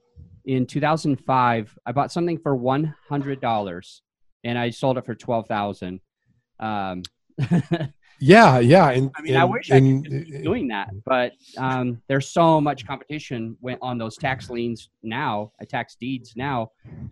in 0.45 0.65
2005. 0.65 1.77
I 1.85 1.91
bought 1.91 2.11
something 2.11 2.37
for 2.37 2.57
$100 2.57 4.01
and 4.43 4.57
I 4.57 4.69
sold 4.69 4.97
it 4.97 5.05
for 5.05 5.15
12000 5.15 5.99
Um, 6.59 7.03
Yeah, 8.19 8.59
yeah. 8.59 8.89
And 8.91 9.11
I 9.15 9.21
mean, 9.21 9.35
I 9.35 9.41
and- 9.43 9.51
wish 9.51 9.71
I 9.71 9.75
and- 9.77 10.05
could 10.05 10.25
keep 10.27 10.43
doing 10.43 10.67
that, 10.69 10.89
but 11.05 11.33
um, 11.57 12.01
there's 12.07 12.29
so 12.29 12.61
much 12.61 12.85
competition 12.87 13.57
on 13.81 13.97
those 13.97 14.15
tax 14.17 14.49
liens 14.49 14.89
now, 15.03 15.51
uh, 15.61 15.65
tax 15.65 15.95
deeds 15.99 16.33
now, 16.35 16.71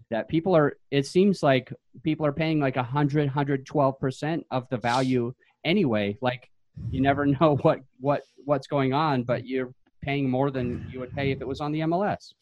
that 0.09 0.27
people 0.29 0.55
are. 0.55 0.77
It 0.91 1.05
seems 1.05 1.43
like 1.43 1.73
people 2.03 2.25
are 2.25 2.31
paying 2.33 2.59
like 2.59 2.77
a 2.77 2.83
hundred, 2.83 3.27
hundred 3.29 3.65
twelve 3.65 3.99
percent 3.99 4.45
of 4.51 4.67
the 4.69 4.77
value 4.77 5.33
anyway. 5.65 6.17
Like 6.21 6.49
you 6.89 7.01
never 7.01 7.25
know 7.39 7.57
what 7.63 7.79
what 7.99 8.21
what's 8.45 8.67
going 8.67 8.93
on, 8.93 9.23
but 9.23 9.45
you're 9.45 9.73
paying 10.01 10.29
more 10.29 10.51
than 10.51 10.87
you 10.91 10.99
would 10.99 11.13
pay 11.15 11.31
if 11.31 11.41
it 11.41 11.47
was 11.47 11.61
on 11.61 11.71
the 11.71 11.79
MLS. 11.81 12.33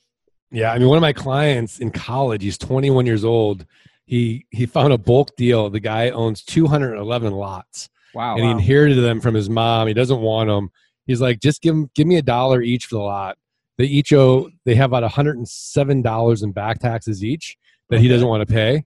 Yeah, 0.51 0.71
I 0.73 0.79
mean, 0.79 0.87
one 0.89 0.97
of 0.97 1.01
my 1.01 1.13
clients 1.13 1.79
in 1.79 1.91
college, 1.91 2.43
he's 2.43 2.57
21 2.57 3.05
years 3.05 3.23
old. 3.23 3.65
He 4.05 4.45
he 4.51 4.65
found 4.65 4.91
a 4.93 4.97
bulk 4.97 5.35
deal. 5.37 5.69
The 5.69 5.79
guy 5.79 6.09
owns 6.09 6.43
211 6.43 7.31
lots, 7.33 7.89
Wow. 8.13 8.35
and 8.35 8.43
he 8.45 8.51
inherited 8.51 8.95
them 9.01 9.21
from 9.21 9.33
his 9.35 9.49
mom. 9.49 9.87
He 9.87 9.93
doesn't 9.93 10.19
want 10.21 10.49
them. 10.49 10.69
He's 11.07 11.21
like, 11.21 11.39
just 11.39 11.61
give 11.61 11.73
'em- 11.75 11.89
give 11.95 12.07
me 12.07 12.17
a 12.17 12.21
dollar 12.21 12.61
each 12.61 12.85
for 12.85 12.95
the 12.95 13.01
lot. 13.01 13.37
They 13.77 13.85
each 13.85 14.13
owe. 14.13 14.49
They 14.65 14.75
have 14.75 14.89
about 14.91 15.03
107 15.03 16.01
dollars 16.01 16.43
in 16.43 16.51
back 16.51 16.79
taxes 16.79 17.23
each 17.23 17.57
that 17.89 17.99
he 17.99 18.07
doesn't 18.07 18.27
want 18.27 18.47
to 18.47 18.53
pay, 18.53 18.85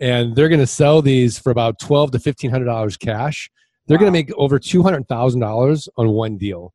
and 0.00 0.34
they're 0.36 0.48
going 0.48 0.60
to 0.60 0.66
sell 0.66 1.00
these 1.02 1.38
for 1.38 1.50
about 1.50 1.78
12 1.78 2.10
to 2.12 2.18
1500 2.18 2.64
dollars 2.64 2.96
cash. 2.96 3.50
They're 3.86 3.98
going 3.98 4.08
to 4.12 4.12
make 4.12 4.32
over 4.36 4.58
200 4.58 5.08
thousand 5.08 5.40
dollars 5.40 5.88
on 5.96 6.08
one 6.10 6.36
deal. 6.36 6.72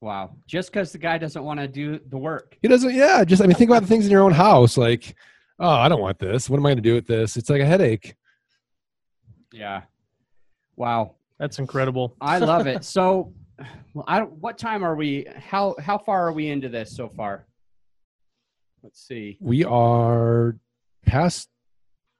wow. 0.00 0.34
Just 0.46 0.72
because 0.72 0.92
the 0.92 0.98
guy 0.98 1.18
doesn't 1.18 1.42
want 1.44 1.60
to 1.60 1.68
do 1.68 1.98
the 2.08 2.16
work. 2.18 2.56
He 2.62 2.68
doesn't. 2.68 2.94
Yeah, 2.94 3.24
just 3.24 3.42
I 3.42 3.46
mean, 3.46 3.56
think 3.56 3.70
about 3.70 3.82
the 3.82 3.88
things 3.88 4.06
in 4.06 4.10
your 4.12 4.22
own 4.22 4.32
house. 4.32 4.76
Like, 4.76 5.14
oh, 5.58 5.68
I 5.68 5.88
don't 5.88 6.00
want 6.00 6.18
this. 6.18 6.48
What 6.48 6.56
am 6.58 6.66
I 6.66 6.70
going 6.70 6.76
to 6.78 6.82
do 6.82 6.94
with 6.94 7.06
this? 7.06 7.36
It's 7.36 7.50
like 7.50 7.60
a 7.62 7.66
headache. 7.66 8.14
Yeah. 9.52 9.82
Wow. 10.80 11.16
That's 11.38 11.58
incredible. 11.58 12.16
I 12.22 12.38
love 12.38 12.66
it. 12.66 12.84
So, 12.84 13.34
I 14.06 14.22
what 14.22 14.56
time 14.56 14.82
are 14.82 14.96
we? 14.96 15.26
How 15.36 15.76
how 15.78 15.98
far 15.98 16.26
are 16.26 16.32
we 16.32 16.48
into 16.48 16.70
this 16.70 16.96
so 16.96 17.10
far? 17.10 17.46
Let's 18.82 19.06
see. 19.06 19.36
We 19.40 19.62
are 19.62 20.56
past 21.04 21.50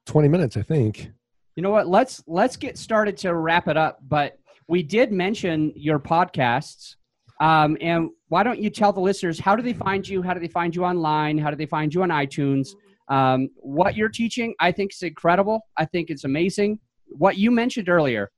twenty 0.04 0.28
minutes, 0.28 0.58
I 0.58 0.62
think. 0.62 1.10
You 1.56 1.62
know 1.62 1.70
what? 1.70 1.88
Let's 1.88 2.22
let's 2.26 2.56
get 2.56 2.76
started 2.76 3.16
to 3.18 3.34
wrap 3.34 3.66
it 3.66 3.78
up. 3.78 4.00
But 4.06 4.38
we 4.68 4.82
did 4.82 5.10
mention 5.10 5.72
your 5.74 5.98
podcasts, 5.98 6.96
um, 7.40 7.78
and 7.80 8.10
why 8.28 8.42
don't 8.42 8.60
you 8.60 8.68
tell 8.68 8.92
the 8.92 9.00
listeners 9.00 9.40
how 9.40 9.56
do 9.56 9.62
they 9.62 9.72
find 9.72 10.06
you? 10.06 10.20
How 10.20 10.34
do 10.34 10.40
they 10.40 10.48
find 10.48 10.76
you 10.76 10.84
online? 10.84 11.38
How 11.38 11.48
do 11.48 11.56
they 11.56 11.64
find 11.64 11.94
you 11.94 12.02
on 12.02 12.10
iTunes? 12.10 12.68
Um, 13.08 13.48
what 13.56 13.96
you're 13.96 14.10
teaching, 14.10 14.54
I 14.60 14.70
think, 14.70 14.92
is 14.92 15.02
incredible. 15.02 15.62
I 15.78 15.86
think 15.86 16.10
it's 16.10 16.24
amazing. 16.24 16.78
What 17.06 17.38
you 17.38 17.50
mentioned 17.50 17.88
earlier, 17.88 18.30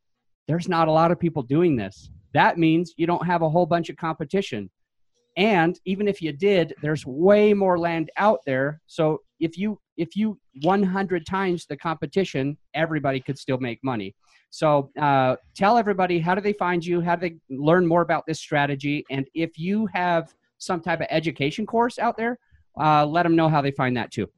there's 0.49 0.69
not 0.69 0.89
a 0.89 0.93
lot 0.93 1.11
of 1.11 1.21
people 1.21 1.43
doing 1.43 1.77
this. 1.77 2.11
That 2.35 2.59
means 2.59 2.95
you 2.97 3.07
don't 3.07 3.27
have 3.27 3.43
a 3.43 3.49
whole 3.49 3.67
bunch 3.67 3.91
of 3.91 3.97
competition. 3.97 4.71
And 5.37 5.79
even 5.87 6.09
if 6.09 6.21
you 6.21 6.33
did, 6.33 6.75
there's 6.83 7.07
way 7.07 7.55
more 7.55 7.79
land 7.79 8.11
out 8.17 8.41
there. 8.45 8.81
So 8.87 9.19
if 9.41 9.57
you 9.57 9.79
if 9.97 10.17
you 10.17 10.39
100 10.63 11.27
times 11.27 11.67
the 11.67 11.77
competition, 11.77 12.57
everybody 12.75 13.21
could 13.21 13.39
still 13.39 13.59
make 13.59 13.79
money. 13.83 14.15
So 14.51 14.91
uh, 15.01 15.37
tell 15.55 15.79
everybody 15.79 16.19
how 16.19 16.35
do 16.35 16.41
they 16.41 16.53
find 16.53 16.85
you? 16.85 17.01
How 17.01 17.17
do 17.17 17.29
they 17.29 17.55
learn 17.55 17.87
more 17.87 18.03
about 18.03 18.25
this 18.27 18.41
strategy? 18.41 19.05
And 19.11 19.27
if 19.35 19.59
you 19.59 19.87
have 19.93 20.35
some 20.59 20.81
type 20.81 21.01
of 21.01 21.07
education 21.11 21.67
course 21.67 21.99
out 21.99 22.17
there, 22.17 22.39
uh, 22.81 23.05
let 23.05 23.23
them 23.25 23.37
know 23.37 23.49
how 23.49 23.61
they 23.61 23.71
find 23.71 23.97
that 23.97 24.11
too. 24.11 24.29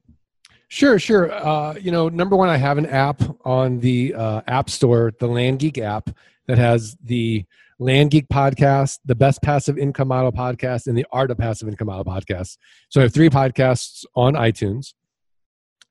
Sure, 0.67 0.97
sure. 0.99 1.31
Uh, 1.31 1.75
you 1.75 1.91
know, 1.91 2.09
number 2.09 2.35
one, 2.35 2.49
I 2.49 2.57
have 2.57 2.77
an 2.77 2.87
app 2.87 3.21
on 3.45 3.79
the 3.79 4.13
uh, 4.15 4.41
App 4.47 4.69
Store, 4.69 5.13
the 5.19 5.27
Land 5.27 5.59
Geek 5.59 5.77
app, 5.77 6.09
that 6.47 6.57
has 6.57 6.95
the 7.03 7.45
Land 7.79 8.11
Geek 8.11 8.27
podcast, 8.29 8.99
the 9.05 9.15
Best 9.15 9.41
Passive 9.41 9.77
Income 9.77 10.07
Model 10.07 10.31
podcast, 10.31 10.87
and 10.87 10.97
the 10.97 11.05
Art 11.11 11.31
of 11.31 11.37
Passive 11.37 11.67
Income 11.67 11.87
Model 11.87 12.05
podcast. 12.05 12.57
So 12.89 13.01
I 13.01 13.03
have 13.03 13.13
three 13.13 13.29
podcasts 13.29 14.05
on 14.15 14.33
iTunes. 14.33 14.93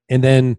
And 0.09 0.23
then 0.23 0.57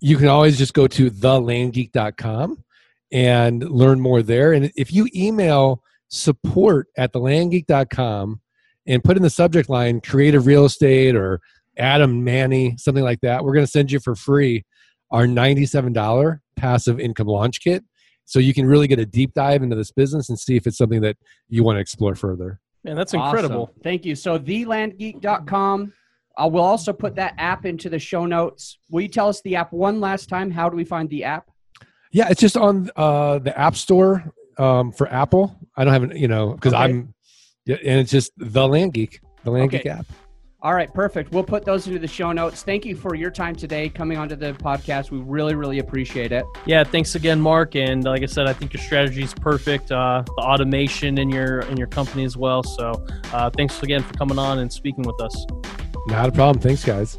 you 0.00 0.16
can 0.16 0.28
always 0.28 0.58
just 0.58 0.74
go 0.74 0.86
to 0.86 1.10
thelandgeek.com 1.10 2.64
and 3.12 3.70
learn 3.70 4.00
more 4.00 4.22
there. 4.22 4.52
And 4.52 4.72
if 4.74 4.92
you 4.92 5.08
email 5.14 5.82
support 6.08 6.88
at 6.96 7.12
thelandgeek.com 7.12 8.40
and 8.86 9.04
put 9.04 9.16
in 9.16 9.22
the 9.22 9.30
subject 9.30 9.68
line 9.68 10.00
creative 10.00 10.46
real 10.46 10.64
estate 10.64 11.16
or 11.16 11.40
Adam 11.76 12.24
Manny, 12.24 12.76
something 12.78 13.04
like 13.04 13.20
that, 13.22 13.44
we're 13.44 13.54
going 13.54 13.64
to 13.66 13.70
send 13.70 13.90
you 13.90 14.00
for 14.00 14.14
free 14.14 14.64
our 15.10 15.26
$97 15.26 16.40
passive 16.56 16.98
income 17.00 17.26
launch 17.26 17.60
kit. 17.60 17.84
So 18.24 18.38
you 18.38 18.54
can 18.54 18.66
really 18.66 18.86
get 18.86 18.98
a 18.98 19.06
deep 19.06 19.34
dive 19.34 19.62
into 19.62 19.76
this 19.76 19.90
business 19.92 20.28
and 20.28 20.38
see 20.38 20.56
if 20.56 20.66
it's 20.66 20.78
something 20.78 21.02
that 21.02 21.16
you 21.48 21.62
want 21.62 21.76
to 21.76 21.80
explore 21.80 22.14
further. 22.14 22.60
Man, 22.82 22.96
that's 22.96 23.14
incredible. 23.14 23.64
Awesome. 23.64 23.80
Thank 23.82 24.04
you. 24.04 24.14
So 24.14 24.38
thelandgeek.com. 24.38 25.92
I 26.36 26.46
will 26.46 26.62
also 26.62 26.92
put 26.92 27.14
that 27.16 27.34
app 27.38 27.64
into 27.64 27.88
the 27.88 27.98
show 27.98 28.26
notes. 28.26 28.78
Will 28.90 29.02
you 29.02 29.08
tell 29.08 29.28
us 29.28 29.40
the 29.42 29.56
app 29.56 29.72
one 29.72 30.00
last 30.00 30.28
time? 30.28 30.50
How 30.50 30.68
do 30.68 30.76
we 30.76 30.84
find 30.84 31.08
the 31.08 31.24
app? 31.24 31.48
Yeah, 32.12 32.28
it's 32.28 32.40
just 32.40 32.56
on 32.56 32.90
uh, 32.96 33.38
the 33.38 33.56
App 33.58 33.76
Store 33.76 34.32
um, 34.58 34.92
for 34.92 35.08
Apple. 35.12 35.56
I 35.76 35.84
don't 35.84 35.92
have 35.92 36.02
an, 36.04 36.16
you 36.16 36.28
know, 36.28 36.52
because 36.54 36.72
Okay. 36.72 36.82
I'm, 36.82 37.14
and 37.66 37.78
it's 38.00 38.10
just 38.10 38.32
the 38.36 38.66
Land 38.66 38.94
Geek, 38.94 39.20
the 39.44 39.50
Land 39.50 39.66
Okay. 39.66 39.78
Geek 39.78 39.86
app. 39.86 40.06
All 40.64 40.72
right, 40.72 40.92
perfect. 40.94 41.30
We'll 41.30 41.44
put 41.44 41.66
those 41.66 41.86
into 41.86 41.98
the 41.98 42.08
show 42.08 42.32
notes. 42.32 42.62
Thank 42.62 42.86
you 42.86 42.96
for 42.96 43.14
your 43.14 43.30
time 43.30 43.54
today 43.54 43.90
coming 43.90 44.16
onto 44.16 44.34
the 44.34 44.54
podcast. 44.54 45.10
We 45.10 45.18
really, 45.18 45.54
really 45.54 45.78
appreciate 45.78 46.32
it. 46.32 46.46
Yeah, 46.64 46.84
thanks 46.84 47.14
again, 47.14 47.38
Mark. 47.38 47.76
And 47.76 48.02
like 48.04 48.22
I 48.22 48.26
said, 48.26 48.46
I 48.46 48.54
think 48.54 48.72
your 48.72 48.82
strategy 48.82 49.22
is 49.22 49.34
perfect. 49.34 49.92
Uh, 49.92 50.22
the 50.24 50.42
automation 50.42 51.18
in 51.18 51.28
your 51.28 51.60
in 51.60 51.76
your 51.76 51.88
company 51.88 52.24
as 52.24 52.38
well. 52.38 52.62
So 52.62 52.92
uh, 53.34 53.50
thanks 53.50 53.82
again 53.82 54.02
for 54.02 54.14
coming 54.14 54.38
on 54.38 54.60
and 54.60 54.72
speaking 54.72 55.04
with 55.04 55.20
us. 55.20 55.46
Not 56.06 56.30
a 56.30 56.32
problem. 56.32 56.62
Thanks, 56.62 56.82
guys. 56.82 57.18